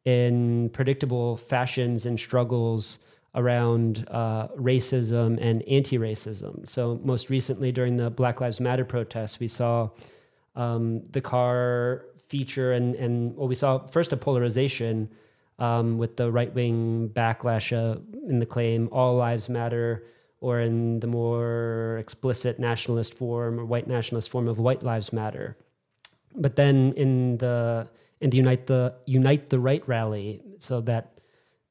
in 0.04 0.68
predictable 0.78 1.38
fashions 1.38 2.04
and 2.04 2.20
struggles 2.20 2.98
around 3.34 4.06
uh, 4.10 4.48
racism 4.72 5.38
and 5.40 5.62
anti-racism. 5.62 6.68
So 6.68 7.00
most 7.02 7.30
recently 7.30 7.72
during 7.72 7.96
the 7.96 8.10
Black 8.10 8.42
Lives 8.42 8.60
Matter 8.60 8.84
protests, 8.84 9.40
we 9.40 9.48
saw 9.48 9.88
um, 10.54 11.02
the 11.16 11.22
car 11.22 12.04
feature 12.28 12.72
and 12.72 12.94
and 13.04 13.34
well, 13.36 13.48
we 13.48 13.54
saw 13.54 13.70
first 13.96 14.12
a 14.12 14.16
polarization 14.28 15.08
um, 15.58 15.96
with 15.96 16.12
the 16.18 16.30
right 16.30 16.52
wing 16.54 17.08
backlash 17.20 17.72
uh, 17.72 17.98
in 18.28 18.38
the 18.38 18.50
claim 18.54 18.90
all 18.92 19.16
lives 19.16 19.48
matter, 19.48 20.04
or 20.42 20.60
in 20.60 21.00
the 21.00 21.06
more 21.06 21.96
explicit 22.04 22.58
nationalist 22.58 23.14
form 23.14 23.58
or 23.58 23.64
white 23.64 23.88
nationalist 23.88 24.28
form 24.28 24.46
of 24.46 24.58
white 24.58 24.82
lives 24.82 25.10
matter. 25.10 25.56
But 26.34 26.56
then 26.56 26.92
in 26.96 27.38
the 27.38 27.88
in 28.20 28.30
the 28.30 28.36
unite 28.36 28.66
the 28.66 28.94
unite 29.06 29.50
the 29.50 29.58
right 29.58 29.86
rally, 29.88 30.42
so 30.58 30.80
that 30.82 31.18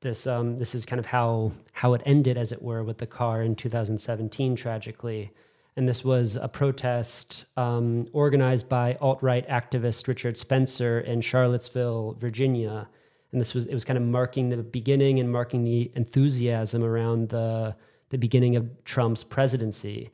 this 0.01 0.27
um, 0.27 0.59
this 0.59 0.75
is 0.75 0.85
kind 0.85 0.99
of 0.99 1.05
how 1.05 1.51
how 1.73 1.93
it 1.93 2.01
ended, 2.05 2.37
as 2.37 2.51
it 2.51 2.61
were, 2.61 2.83
with 2.83 2.97
the 2.97 3.07
car 3.07 3.41
in 3.41 3.55
2017 3.55 4.55
tragically 4.55 5.31
and 5.75 5.87
this 5.87 6.03
was 6.03 6.35
a 6.35 6.47
protest 6.47 7.45
um, 7.57 8.07
organized 8.13 8.69
by 8.69 8.95
alt-right 9.01 9.47
activist 9.47 10.07
Richard 10.07 10.37
Spencer 10.37 10.99
in 10.99 11.21
Charlottesville, 11.21 12.15
Virginia. 12.19 12.87
And 13.31 13.41
this 13.41 13.55
was 13.55 13.65
it 13.65 13.73
was 13.73 13.83
kind 13.83 13.97
of 13.97 14.03
marking 14.03 14.49
the 14.49 14.57
beginning 14.57 15.19
and 15.19 15.31
marking 15.31 15.63
the 15.63 15.91
enthusiasm 15.95 16.83
around 16.83 17.29
the 17.29 17.75
the 18.09 18.17
beginning 18.17 18.55
of 18.55 18.69
Trump's 18.85 19.23
presidency. 19.23 20.11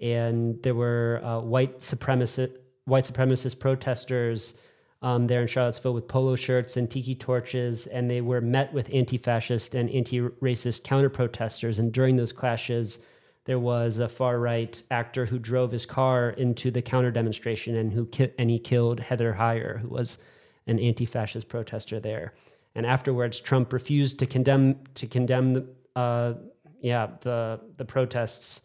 And 0.00 0.60
there 0.64 0.74
were 0.74 1.20
uh, 1.22 1.40
white 1.40 1.78
supremacist 1.78 2.56
white 2.86 3.04
supremacist 3.04 3.58
protesters 3.60 4.54
um, 5.02 5.26
there 5.26 5.42
in 5.42 5.46
Charlottesville 5.46 5.94
with 5.94 6.08
polo 6.08 6.34
shirts 6.34 6.76
and 6.76 6.90
tiki 6.90 7.14
torches, 7.14 7.86
and 7.86 8.10
they 8.10 8.22
were 8.22 8.40
met 8.40 8.72
with 8.72 8.88
anti-fascist 8.92 9.74
and 9.74 9.90
anti-racist 9.90 10.82
counter 10.82 11.10
protesters. 11.10 11.78
And 11.78 11.92
during 11.92 12.16
those 12.16 12.32
clashes 12.32 12.98
there 13.46 13.58
was 13.60 13.98
a 13.98 14.08
far 14.08 14.40
right 14.40 14.82
actor 14.90 15.24
who 15.26 15.38
drove 15.38 15.70
his 15.70 15.86
car 15.86 16.30
into 16.30 16.70
the 16.70 16.82
counter 16.82 17.12
demonstration 17.12 17.76
and 17.76 17.92
who 17.92 18.06
ki- 18.06 18.32
and 18.38 18.50
he 18.50 18.58
killed 18.58 18.98
Heather 19.00 19.36
Heyer, 19.38 19.80
who 19.80 19.88
was 19.88 20.18
an 20.66 20.80
anti-fascist 20.80 21.48
protester 21.48 22.00
there. 22.00 22.34
And 22.74 22.84
afterwards, 22.84 23.40
Trump 23.40 23.72
refused 23.72 24.18
to 24.18 24.26
condemn 24.26 24.80
to 24.94 25.06
condemn 25.06 25.54
the 25.54 25.66
uh, 25.94 26.34
yeah 26.80 27.06
the 27.20 27.62
the 27.76 27.84
protests, 27.84 28.62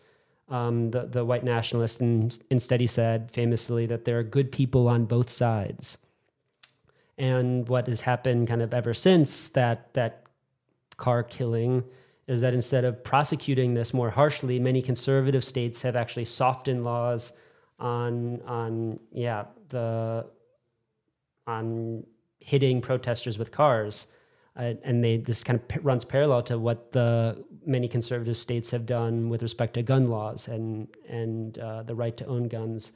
um, 0.52 0.92
the 0.92 1.06
the 1.06 1.26
white 1.26 1.44
nationalist, 1.44 2.02
and 2.02 2.38
instead 2.50 2.82
he 2.82 2.88
said 2.88 3.32
famously 3.32 3.86
that 3.88 4.06
there 4.06 4.20
are 4.20 4.24
good 4.24 4.52
people 4.52 4.88
on 4.88 5.06
both 5.06 5.30
sides. 5.30 5.98
And 7.18 7.68
what 7.68 7.88
has 7.88 8.02
happened 8.02 8.48
kind 8.48 8.62
of 8.62 8.74
ever 8.74 8.94
since 8.94 9.50
that 9.50 9.94
that 9.94 10.24
car 10.98 11.24
killing 11.24 11.84
is 12.28 12.42
that 12.42 12.54
instead 12.54 12.86
of 12.86 13.04
prosecuting 13.04 13.74
this 13.74 13.94
more 13.94 14.10
harshly, 14.10 14.60
many 14.60 14.82
conservative 14.82 15.44
states 15.44 15.82
have 15.82 15.96
actually 15.96 16.26
softened 16.26 16.84
laws 16.84 17.32
on 17.80 18.42
on 18.42 19.00
yeah 19.12 19.46
the 19.70 20.26
on 21.48 22.06
hitting 22.40 22.82
protesters 22.82 23.38
with 23.38 23.52
cars, 23.52 24.08
uh, 24.58 24.74
and 24.84 25.04
they 25.04 25.18
this 25.18 25.44
kind 25.44 25.58
of 25.60 25.68
p- 25.68 25.80
runs 25.80 26.04
parallel 26.04 26.42
to 26.44 26.58
what 26.58 26.92
the 26.92 27.44
many 27.66 27.88
conservative 27.88 28.36
states 28.36 28.72
have 28.72 28.86
done 28.86 29.30
with 29.30 29.42
respect 29.42 29.74
to 29.76 29.84
gun 29.84 30.10
laws 30.10 30.48
and 30.48 30.88
and 31.08 31.58
uh, 31.60 31.84
the 31.84 31.96
right 31.96 32.18
to 32.18 32.26
own 32.26 32.48
guns, 32.48 32.92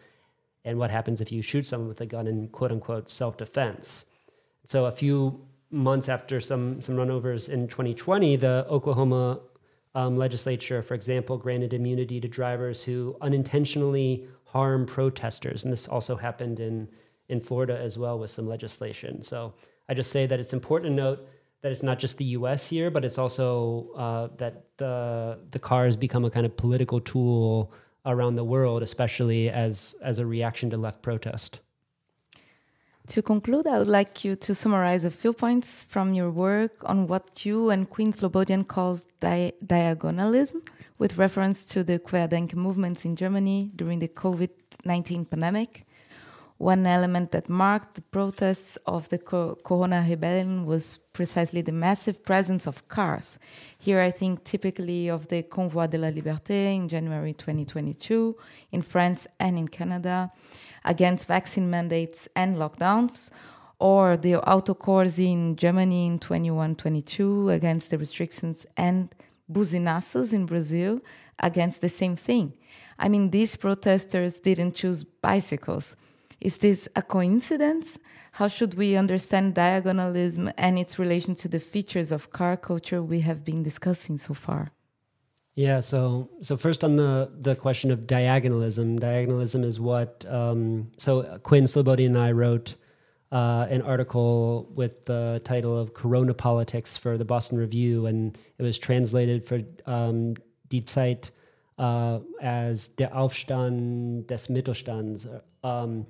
and 0.65 0.77
what 0.77 0.91
happens 0.91 1.21
if 1.21 1.31
you 1.31 1.41
shoot 1.41 1.65
someone 1.65 1.87
with 1.87 2.01
a 2.01 2.05
gun 2.05 2.27
in 2.27 2.49
quote 2.49 2.71
unquote 2.71 3.09
self 3.09 3.37
defense. 3.37 4.05
So 4.65 4.85
a 4.85 4.91
few 4.91 5.45
months 5.71 6.09
after 6.09 6.41
some 6.41 6.81
some 6.81 6.95
runovers 6.95 7.47
in 7.47 7.67
2020, 7.67 8.35
the 8.35 8.65
Oklahoma 8.69 9.39
um, 9.93 10.17
legislature, 10.17 10.81
for 10.81 10.93
example, 10.93 11.37
granted 11.37 11.73
immunity 11.73 12.19
to 12.19 12.27
drivers 12.27 12.83
who 12.83 13.15
unintentionally 13.21 14.27
harm 14.43 14.85
protesters, 14.85 15.63
and 15.63 15.71
this 15.71 15.87
also 15.87 16.17
happened 16.17 16.59
in 16.59 16.89
in 17.29 17.39
Florida 17.39 17.79
as 17.79 17.97
well 17.97 18.19
with 18.19 18.29
some 18.29 18.45
legislation. 18.45 19.21
So 19.21 19.53
I 19.87 19.93
just 19.93 20.11
say 20.11 20.25
that 20.27 20.39
it's 20.39 20.53
important 20.53 20.91
to 20.91 20.95
note 20.95 21.27
that 21.65 21.71
it's 21.71 21.81
not 21.81 21.97
just 21.97 22.19
the 22.19 22.25
U.S. 22.39 22.67
here, 22.67 22.91
but 22.91 23.03
it's 23.03 23.17
also 23.17 23.89
uh, 23.97 24.27
that 24.37 24.65
the 24.77 25.39
the 25.49 25.57
car 25.57 25.85
has 25.85 25.95
become 25.95 26.23
a 26.23 26.29
kind 26.29 26.45
of 26.45 26.55
political 26.55 26.99
tool 27.01 27.73
around 28.05 28.35
the 28.35 28.43
world, 28.43 28.83
especially 28.83 29.49
as 29.49 29.95
as 30.03 30.19
a 30.19 30.25
reaction 30.27 30.69
to 30.69 30.77
left 30.77 31.01
protest. 31.01 31.61
To 33.07 33.23
conclude, 33.23 33.65
I 33.67 33.79
would 33.79 33.87
like 33.99 34.23
you 34.23 34.35
to 34.45 34.53
summarize 34.53 35.05
a 35.05 35.09
few 35.09 35.33
points 35.33 35.83
from 35.83 36.13
your 36.13 36.29
work 36.29 36.73
on 36.83 37.07
what 37.07 37.45
you 37.47 37.71
and 37.71 37.89
Quinn 37.89 38.13
Slobodian 38.13 38.67
calls 38.67 39.07
di 39.19 39.53
diagonalism, 39.65 40.61
with 40.99 41.17
reference 41.17 41.65
to 41.73 41.83
the 41.83 41.97
Querdenker 41.97 42.57
movements 42.67 43.05
in 43.05 43.15
Germany 43.15 43.71
during 43.75 43.97
the 43.97 44.07
COVID 44.07 44.51
19 44.83 45.25
pandemic 45.25 45.84
one 46.57 46.87
element 46.87 47.31
that 47.31 47.49
marked 47.49 47.95
the 47.95 48.01
protests 48.01 48.77
of 48.85 49.09
the 49.09 49.17
Corona 49.17 50.05
rebellion 50.07 50.65
was 50.65 50.99
precisely 51.11 51.61
the 51.61 51.71
massive 51.71 52.23
presence 52.23 52.65
of 52.65 52.87
cars. 52.87 53.37
Here, 53.77 53.99
I 53.99 54.11
think 54.11 54.45
typically 54.45 55.09
of 55.09 55.27
the 55.27 55.43
Convoi 55.43 55.89
de 55.89 55.97
la 55.97 56.09
Liberté 56.09 56.73
in 56.73 56.87
January 56.87 57.33
2022 57.33 58.37
in 58.71 58.81
France 58.81 59.27
and 59.37 59.57
in 59.57 59.67
Canada 59.67 60.31
against 60.85 61.27
vaccine 61.27 61.69
mandates 61.69 62.29
and 62.35 62.55
lockdowns, 62.55 63.31
or 63.77 64.15
the 64.15 64.33
Autokorsi 64.33 65.31
in 65.33 65.57
Germany 65.57 66.05
in 66.05 66.19
21 66.19 66.75
22 66.75 67.49
against 67.49 67.89
the 67.89 67.97
restrictions 67.97 68.65
and 68.77 69.13
buzinaços 69.51 70.31
in 70.31 70.45
Brazil 70.45 71.01
against 71.39 71.81
the 71.81 71.89
same 71.89 72.15
thing. 72.15 72.53
I 72.97 73.09
mean, 73.09 73.31
these 73.31 73.57
protesters 73.57 74.39
didn't 74.39 74.75
choose 74.75 75.03
bicycles 75.03 75.97
is 76.41 76.57
this 76.57 76.87
a 76.95 77.01
coincidence? 77.01 77.97
How 78.33 78.47
should 78.47 78.73
we 78.73 78.95
understand 78.95 79.53
diagonalism 79.53 80.51
and 80.57 80.77
its 80.77 80.99
relation 80.99 81.35
to 81.35 81.47
the 81.47 81.59
features 81.59 82.11
of 82.11 82.31
car 82.31 82.57
culture 82.57 83.01
we 83.01 83.21
have 83.21 83.45
been 83.45 83.63
discussing 83.63 84.17
so 84.17 84.33
far? 84.33 84.71
Yeah, 85.55 85.79
so 85.79 86.29
so 86.41 86.57
first 86.57 86.83
on 86.83 86.97
the 86.97 87.31
the 87.39 87.55
question 87.55 87.89
of 87.89 88.05
diagonalism, 88.05 88.99
diagonalism 88.99 89.63
is 89.63 89.79
what. 89.79 90.25
Um, 90.27 90.91
so 90.97 91.39
Quinn 91.43 91.63
Slobodian 91.63 92.07
and 92.07 92.17
I 92.17 92.31
wrote 92.33 92.75
uh, 93.31 93.65
an 93.69 93.81
article 93.81 94.69
with 94.75 95.05
the 95.05 95.41
title 95.45 95.79
of 95.79 95.93
"Corona 95.93 96.33
Politics" 96.33 96.97
for 96.97 97.17
the 97.17 97.23
Boston 97.23 97.57
Review, 97.57 98.05
and 98.05 98.37
it 98.57 98.63
was 98.63 98.77
translated 98.77 99.47
for 99.47 99.61
um, 99.85 100.35
Die 100.67 100.83
Zeit 100.85 101.31
uh, 101.77 102.19
as 102.41 102.89
"Der 102.89 103.09
Aufstand 103.15 104.27
des 104.27 104.47
Mittelstands." 104.49 105.27
Um, 105.63 106.05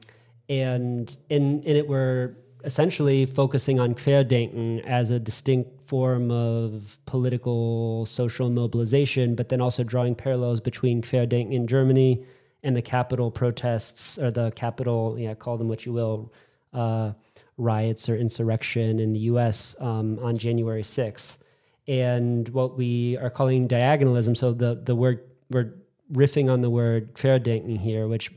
and 0.49 1.15
in, 1.29 1.63
in 1.63 1.75
it, 1.77 1.87
we're 1.87 2.35
essentially 2.63 3.25
focusing 3.25 3.79
on 3.79 3.93
Querdenken 3.93 4.83
as 4.85 5.11
a 5.11 5.19
distinct 5.19 5.87
form 5.87 6.31
of 6.31 6.97
political 7.05 8.05
social 8.05 8.49
mobilization, 8.49 9.35
but 9.35 9.49
then 9.49 9.61
also 9.61 9.83
drawing 9.83 10.15
parallels 10.15 10.59
between 10.59 11.01
Querdenken 11.01 11.53
in 11.53 11.67
Germany 11.67 12.23
and 12.63 12.75
the 12.75 12.81
Capitol 12.81 13.29
protests 13.29 14.17
or 14.17 14.31
the 14.31 14.51
Capitol, 14.51 15.15
yeah, 15.17 15.35
call 15.35 15.57
them 15.57 15.67
what 15.67 15.85
you 15.85 15.93
will, 15.93 16.33
uh, 16.73 17.11
riots 17.57 18.09
or 18.09 18.17
insurrection 18.17 18.99
in 18.99 19.13
the 19.13 19.19
US 19.31 19.75
um, 19.79 20.19
on 20.19 20.37
January 20.37 20.81
6th. 20.81 21.37
And 21.87 22.49
what 22.49 22.75
we 22.75 23.17
are 23.17 23.29
calling 23.29 23.67
diagonalism, 23.67 24.35
so 24.35 24.51
the, 24.51 24.81
the 24.83 24.95
word, 24.95 25.21
we're 25.49 25.73
riffing 26.11 26.51
on 26.51 26.61
the 26.61 26.69
word 26.69 27.13
Querdenken 27.13 27.77
here, 27.77 28.07
which 28.07 28.31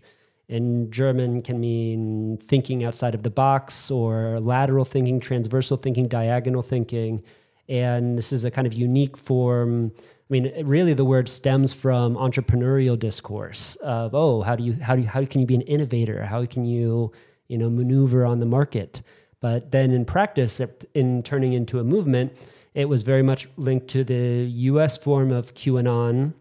in 0.49 0.90
German 0.90 1.42
can 1.42 1.61
mean 1.61 2.38
thinking 2.38 2.85
outside 2.85 3.14
of 3.14 3.23
the 3.23 3.31
box 3.31 3.90
or 3.90 4.40
lateral 4.40 4.85
thinking, 4.85 5.21
transversal 5.21 5.77
thinking, 5.77 6.09
diagonal 6.09 6.62
thinking. 6.62 7.23
And 7.68 8.16
this 8.16 8.33
is 8.33 8.44
a 8.44 8.51
kind 8.51 8.66
of 8.66 8.73
unique 8.73 9.16
form. 9.16 9.92
I 9.97 10.01
mean, 10.31 10.53
really, 10.64 10.94
the 10.94 11.05
word 11.05 11.29
stems 11.29 11.75
from 11.75 12.16
entrepreneurial 12.16 12.99
discourse 12.99 13.77
of, 13.77 14.14
oh, 14.14 14.40
how 14.40 14.57
do 14.57 14.64
you, 14.64 14.75
how 14.75 14.97
do 14.97 15.03
you, 15.03 15.09
how 15.09 15.25
can 15.25 15.40
you 15.40 15.47
be 15.47 15.55
an 15.55 15.62
innovator? 15.62 16.25
How 16.25 16.44
can 16.47 16.64
you, 16.64 17.12
you 17.49 17.59
know, 17.59 17.68
maneuver 17.68 18.25
on 18.25 18.40
the 18.40 18.47
market? 18.47 19.03
But 19.40 19.71
then 19.71 19.90
in 19.90 20.05
practice, 20.05 20.61
in 20.94 21.23
turning 21.23 21.53
into 21.53 21.79
a 21.79 21.85
movement, 21.85 22.33
it 22.75 22.87
was 22.88 23.03
very 23.03 23.23
much 23.23 23.49
linked 23.57 23.88
to 23.88 24.05
the 24.05 24.47
U.S. 24.51 24.97
form 24.97 25.31
of 25.31 25.55
QAnon, 25.55 26.33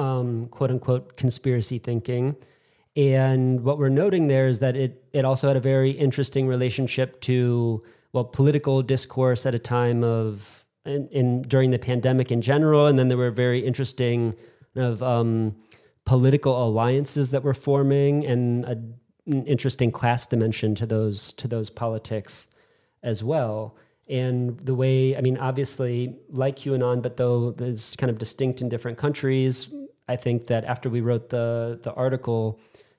um, 0.00 0.46
quote 0.48 0.70
unquote, 0.70 1.16
conspiracy 1.16 1.78
thinking 1.78 2.36
and 2.96 3.62
what 3.62 3.78
we're 3.78 3.88
noting 3.88 4.26
there 4.26 4.48
is 4.48 4.58
that 4.58 4.76
it 4.76 5.04
it 5.12 5.24
also 5.24 5.48
had 5.48 5.56
a 5.56 5.60
very 5.60 5.90
interesting 5.92 6.46
relationship 6.48 7.20
to 7.22 7.82
well 8.12 8.24
political 8.24 8.82
discourse 8.82 9.46
at 9.46 9.54
a 9.54 9.58
time 9.58 10.02
of 10.02 10.64
in, 10.84 11.08
in 11.08 11.42
during 11.42 11.70
the 11.70 11.78
pandemic 11.78 12.32
in 12.32 12.42
general, 12.42 12.86
and 12.86 12.98
then 12.98 13.08
there 13.08 13.18
were 13.18 13.30
very 13.30 13.64
interesting 13.64 14.34
of 14.74 15.02
um, 15.02 15.54
political 16.04 16.66
alliances 16.66 17.30
that 17.30 17.42
were 17.42 17.54
forming 17.54 18.24
and 18.26 18.64
a, 18.64 18.72
an 19.26 19.46
interesting 19.46 19.92
class 19.92 20.26
dimension 20.26 20.74
to 20.74 20.86
those 20.86 21.32
to 21.34 21.46
those 21.46 21.70
politics 21.70 22.48
as 23.02 23.22
well. 23.22 23.76
And 24.08 24.58
the 24.58 24.74
way, 24.74 25.16
I 25.16 25.20
mean, 25.20 25.36
obviously, 25.38 26.16
like 26.28 26.56
QAnon, 26.56 27.00
but 27.00 27.16
though 27.16 27.54
it's 27.60 27.94
kind 27.94 28.10
of 28.10 28.18
distinct 28.18 28.60
in 28.60 28.68
different 28.68 28.98
countries, 28.98 29.68
I 30.10 30.16
think 30.16 30.48
that 30.48 30.64
after 30.64 30.90
we 30.90 31.00
wrote 31.00 31.30
the 31.30 31.78
the 31.82 31.92
article, 31.94 32.58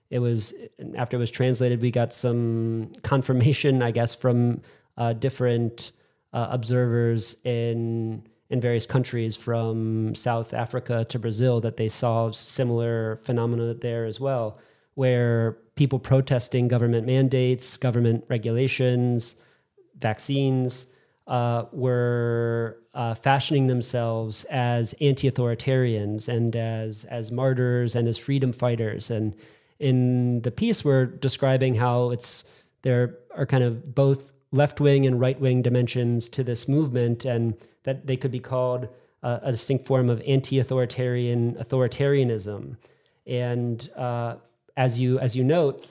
it 0.09 0.19
was 0.19 0.53
after 0.95 1.17
it 1.17 1.19
was 1.19 1.31
translated, 1.31 1.81
we 1.81 1.91
got 1.91 2.13
some 2.13 2.93
confirmation, 3.03 3.81
I 3.81 3.91
guess, 3.91 4.15
from 4.15 4.61
uh, 4.97 5.13
different 5.13 5.91
uh, 6.33 6.47
observers 6.51 7.35
in 7.43 8.23
in 8.49 8.61
various 8.61 8.85
countries, 8.85 9.35
from 9.35 10.15
South 10.15 10.53
Africa 10.53 11.05
to 11.05 11.19
Brazil, 11.19 11.61
that 11.61 11.77
they 11.77 11.89
saw 11.89 12.31
similar 12.31 13.19
phenomena 13.23 13.73
there 13.73 14.05
as 14.05 14.19
well, 14.19 14.57
where 14.95 15.57
people 15.75 15.99
protesting 15.99 16.67
government 16.67 17.05
mandates, 17.05 17.77
government 17.77 18.23
regulations, 18.29 19.35
vaccines. 19.99 20.85
Uh, 21.27 21.65
were 21.71 22.80
uh, 22.93 23.13
fashioning 23.13 23.67
themselves 23.67 24.43
as 24.45 24.93
anti-authoritarians 24.99 26.27
and 26.27 26.55
as 26.55 27.05
as 27.05 27.31
martyrs 27.31 27.95
and 27.95 28.07
as 28.07 28.17
freedom 28.17 28.51
fighters, 28.51 29.11
and 29.11 29.33
in 29.79 30.41
the 30.41 30.51
piece 30.51 30.83
we're 30.83 31.05
describing 31.05 31.75
how 31.75 32.11
it's 32.11 32.43
there 32.81 33.17
are 33.35 33.45
kind 33.45 33.63
of 33.63 33.95
both 33.95 34.31
left 34.51 34.81
wing 34.81 35.05
and 35.05 35.19
right 35.19 35.39
wing 35.39 35.61
dimensions 35.61 36.27
to 36.29 36.43
this 36.43 36.67
movement, 36.67 37.25
and 37.25 37.57
that 37.83 38.07
they 38.07 38.17
could 38.17 38.31
be 38.31 38.39
called 38.39 38.87
uh, 39.23 39.39
a 39.43 39.51
distinct 39.51 39.85
form 39.85 40.09
of 40.09 40.21
anti 40.27 40.59
authoritarian 40.59 41.55
authoritarianism. 41.55 42.75
And 43.27 43.89
uh, 43.95 44.35
as 44.75 44.99
you 44.99 45.19
as 45.19 45.35
you 45.35 45.43
note, 45.43 45.87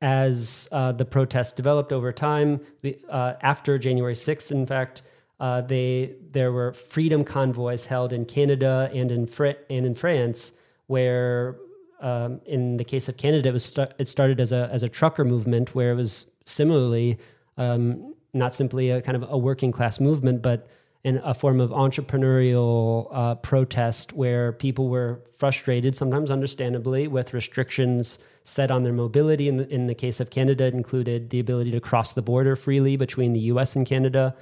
as 0.00 0.68
uh, 0.72 0.92
the 0.92 1.04
protests 1.04 1.52
developed 1.52 1.92
over 1.92 2.12
time, 2.12 2.60
we, 2.82 2.98
uh, 3.08 3.34
after 3.42 3.78
January 3.78 4.14
6th, 4.14 4.50
in 4.50 4.66
fact, 4.66 5.02
uh, 5.38 5.60
they 5.60 6.14
there 6.30 6.52
were 6.52 6.72
freedom 6.72 7.24
convoys 7.24 7.86
held 7.86 8.12
in 8.12 8.24
Canada 8.24 8.90
and 8.94 9.10
in 9.10 9.26
Fr- 9.26 9.60
and 9.68 9.84
in 9.86 9.94
France, 9.94 10.52
where 10.86 11.56
um, 12.00 12.40
in 12.46 12.76
the 12.76 12.84
case 12.84 13.08
of 13.08 13.16
Canada, 13.16 13.50
it 13.50 13.52
was 13.52 13.64
st- 13.64 13.92
it 13.98 14.08
started 14.08 14.40
as 14.40 14.52
a 14.52 14.68
as 14.72 14.82
a 14.82 14.88
trucker 14.88 15.24
movement 15.24 15.74
where 15.74 15.92
it 15.92 15.96
was 15.96 16.26
similarly 16.44 17.18
um, 17.58 18.14
not 18.32 18.54
simply 18.54 18.90
a 18.90 19.02
kind 19.02 19.22
of 19.22 19.28
a 19.30 19.36
working 19.36 19.72
class 19.72 20.00
movement, 20.00 20.42
but 20.42 20.68
in 21.04 21.20
a 21.22 21.32
form 21.32 21.60
of 21.60 21.70
entrepreneurial 21.70 23.08
uh, 23.12 23.34
protest 23.36 24.12
where 24.12 24.52
people 24.52 24.88
were 24.88 25.22
frustrated, 25.38 25.94
sometimes 25.94 26.32
understandably, 26.32 27.06
with 27.06 27.32
restrictions 27.32 28.18
set 28.42 28.70
on 28.70 28.82
their 28.82 28.92
mobility. 28.92 29.48
In 29.48 29.56
the, 29.56 29.68
in 29.68 29.86
the 29.86 29.94
case 29.94 30.18
of 30.18 30.30
Canada, 30.30 30.64
it 30.64 30.74
included 30.74 31.30
the 31.30 31.38
ability 31.38 31.70
to 31.70 31.80
cross 31.80 32.12
the 32.12 32.22
border 32.22 32.56
freely 32.56 32.96
between 32.96 33.34
the 33.34 33.40
U.S. 33.40 33.76
and 33.76 33.86
Canada, 33.86 34.34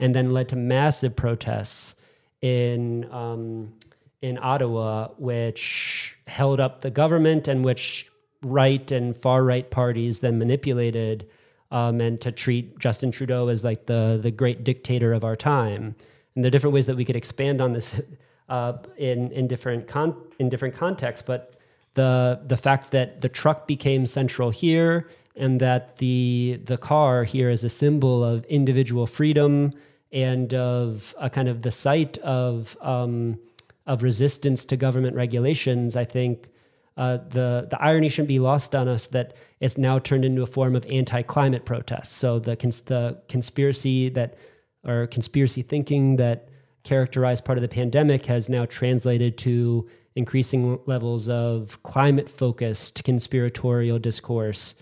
and 0.00 0.14
then 0.14 0.30
led 0.30 0.48
to 0.48 0.56
massive 0.56 1.16
protests 1.16 1.94
in 2.40 3.10
um, 3.12 3.72
in 4.20 4.38
Ottawa, 4.40 5.08
which 5.16 6.16
held 6.26 6.60
up 6.60 6.80
the 6.80 6.90
government 6.90 7.48
and 7.48 7.64
which 7.64 8.10
right 8.42 8.90
and 8.92 9.16
far 9.16 9.42
right 9.42 9.70
parties 9.70 10.20
then 10.20 10.38
manipulated 10.38 11.28
um, 11.70 12.00
and 12.00 12.20
to 12.20 12.32
treat 12.32 12.78
Justin 12.78 13.10
Trudeau 13.10 13.48
as 13.48 13.64
like 13.64 13.86
the 13.86 14.18
the 14.22 14.30
great 14.30 14.64
dictator 14.64 15.12
of 15.12 15.24
our 15.24 15.36
time. 15.36 15.94
And 16.34 16.44
there 16.44 16.48
are 16.48 16.50
different 16.50 16.74
ways 16.74 16.86
that 16.86 16.96
we 16.96 17.04
could 17.04 17.16
expand 17.16 17.60
on 17.60 17.72
this 17.72 18.00
uh, 18.48 18.74
in 18.96 19.30
in 19.32 19.46
different 19.46 19.88
con- 19.88 20.16
in 20.38 20.48
different 20.48 20.74
contexts, 20.74 21.24
but 21.26 21.54
the 21.94 22.40
the 22.46 22.56
fact 22.56 22.90
that 22.92 23.20
the 23.20 23.28
truck 23.28 23.66
became 23.66 24.06
central 24.06 24.50
here 24.50 25.08
and 25.36 25.60
that 25.60 25.96
the 25.98 26.60
the 26.64 26.76
car 26.76 27.24
here 27.24 27.50
is 27.50 27.64
a 27.64 27.68
symbol 27.68 28.24
of 28.24 28.44
individual 28.44 29.06
freedom 29.06 29.72
and 30.12 30.54
of 30.54 31.14
a 31.18 31.28
kind 31.28 31.48
of 31.48 31.62
the 31.62 31.70
site 31.70 32.18
of 32.18 32.76
um, 32.80 33.38
of 33.86 34.02
resistance 34.02 34.64
to 34.66 34.76
government 34.76 35.16
regulations, 35.16 35.96
I 35.96 36.04
think 36.04 36.48
uh, 36.96 37.18
the 37.28 37.66
the 37.70 37.80
irony 37.80 38.08
shouldn't 38.08 38.28
be 38.28 38.38
lost 38.38 38.74
on 38.74 38.88
us 38.88 39.06
that 39.08 39.36
it's 39.60 39.78
now 39.78 39.98
turned 39.98 40.24
into 40.24 40.42
a 40.42 40.46
form 40.46 40.76
of 40.76 40.86
anti-climate 40.86 41.64
protest. 41.64 42.14
So 42.14 42.38
the 42.38 42.56
cons- 42.56 42.82
the 42.82 43.20
conspiracy 43.28 44.08
that 44.10 44.36
or 44.84 45.06
conspiracy 45.06 45.62
thinking 45.62 46.16
that 46.16 46.48
characterized 46.84 47.44
part 47.44 47.58
of 47.58 47.62
the 47.62 47.68
pandemic 47.68 48.26
has 48.26 48.48
now 48.48 48.64
translated 48.64 49.36
to 49.38 49.86
increasing 50.14 50.78
levels 50.86 51.28
of 51.28 51.82
climate 51.82 52.30
focused 52.30 53.04
conspiratorial 53.04 53.98
discourse. 53.98 54.74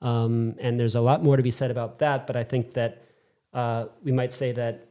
Um, 0.00 0.56
and 0.58 0.78
there's 0.78 0.96
a 0.96 1.00
lot 1.00 1.22
more 1.22 1.36
to 1.36 1.42
be 1.42 1.52
said 1.52 1.70
about 1.70 2.00
that, 2.00 2.26
but 2.26 2.36
I 2.36 2.44
think 2.44 2.72
that 2.72 3.06
uh, 3.52 3.86
we 4.02 4.12
might 4.12 4.32
say 4.32 4.52
that 4.52 4.88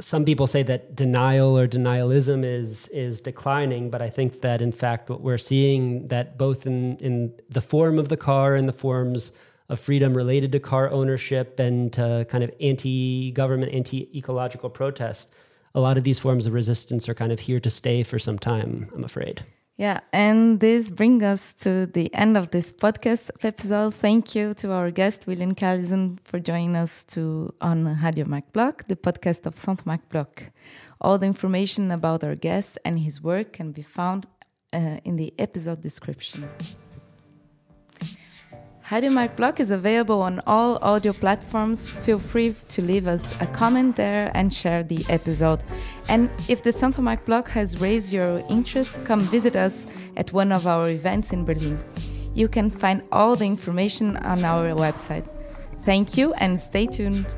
some 0.00 0.24
people 0.24 0.46
say 0.46 0.62
that 0.62 0.94
denial 0.94 1.58
or 1.58 1.66
denialism 1.66 2.44
is 2.44 2.88
is 2.88 3.20
declining, 3.20 3.90
but 3.90 4.00
I 4.00 4.08
think 4.08 4.42
that 4.42 4.62
in 4.62 4.72
fact 4.72 5.10
what 5.10 5.20
we're 5.20 5.38
seeing 5.38 6.06
that 6.06 6.38
both 6.38 6.66
in 6.66 6.96
in 6.98 7.34
the 7.48 7.60
form 7.60 7.98
of 7.98 8.08
the 8.08 8.16
car 8.16 8.54
and 8.54 8.68
the 8.68 8.72
forms 8.72 9.32
of 9.68 9.80
freedom 9.80 10.14
related 10.14 10.52
to 10.52 10.60
car 10.60 10.90
ownership 10.90 11.58
and 11.58 11.92
to 11.92 12.26
kind 12.30 12.42
of 12.42 12.50
anti-government, 12.60 13.74
anti-ecological 13.74 14.70
protest, 14.70 15.30
a 15.74 15.80
lot 15.80 15.98
of 15.98 16.04
these 16.04 16.18
forms 16.18 16.46
of 16.46 16.54
resistance 16.54 17.06
are 17.06 17.14
kind 17.14 17.32
of 17.32 17.40
here 17.40 17.60
to 17.60 17.68
stay 17.68 18.02
for 18.02 18.18
some 18.18 18.38
time. 18.38 18.90
I'm 18.94 19.04
afraid. 19.04 19.44
Yeah, 19.78 20.00
and 20.12 20.58
this 20.58 20.90
brings 20.90 21.22
us 21.22 21.54
to 21.62 21.86
the 21.86 22.12
end 22.12 22.36
of 22.36 22.50
this 22.50 22.72
podcast 22.72 23.30
episode. 23.44 23.94
Thank 23.94 24.34
you 24.34 24.52
to 24.54 24.72
our 24.72 24.90
guest 24.90 25.28
William 25.28 25.54
Callison 25.54 26.18
for 26.24 26.40
joining 26.40 26.74
us 26.74 27.04
to 27.14 27.54
on 27.60 27.96
Radio 28.02 28.24
Marc 28.26 28.52
Bloch, 28.52 28.88
the 28.88 28.96
podcast 28.96 29.46
of 29.46 29.56
Centre 29.56 29.84
Marc 29.86 30.08
Bloch. 30.08 30.50
All 31.00 31.16
the 31.16 31.26
information 31.26 31.92
about 31.92 32.24
our 32.24 32.34
guest 32.34 32.76
and 32.84 32.98
his 32.98 33.22
work 33.22 33.52
can 33.52 33.70
be 33.70 33.82
found 33.82 34.26
uh, 34.72 34.98
in 35.04 35.14
the 35.14 35.32
episode 35.38 35.80
description. 35.80 36.48
Marc 38.90 39.36
Bloch 39.36 39.60
is 39.60 39.70
available 39.70 40.22
on 40.22 40.40
all 40.46 40.78
audio 40.80 41.12
platforms. 41.12 41.90
Feel 41.90 42.18
free 42.18 42.54
to 42.68 42.80
leave 42.80 43.06
us 43.06 43.36
a 43.40 43.46
comment 43.46 43.96
there 43.96 44.30
and 44.34 44.52
share 44.52 44.82
the 44.82 45.04
episode. 45.10 45.62
And 46.08 46.30
if 46.48 46.62
the 46.62 46.72
Centre 46.72 47.02
Marc 47.02 47.26
Bloch 47.26 47.48
has 47.50 47.82
raised 47.82 48.14
your 48.14 48.38
interest, 48.48 48.98
come 49.04 49.20
visit 49.20 49.56
us 49.56 49.86
at 50.16 50.32
one 50.32 50.52
of 50.52 50.66
our 50.66 50.88
events 50.88 51.32
in 51.32 51.44
Berlin. 51.44 51.78
You 52.34 52.48
can 52.48 52.70
find 52.70 53.02
all 53.12 53.36
the 53.36 53.44
information 53.44 54.16
on 54.18 54.42
our 54.44 54.68
website. 54.70 55.28
Thank 55.84 56.16
you 56.16 56.32
and 56.34 56.58
stay 56.58 56.86
tuned. 56.86 57.34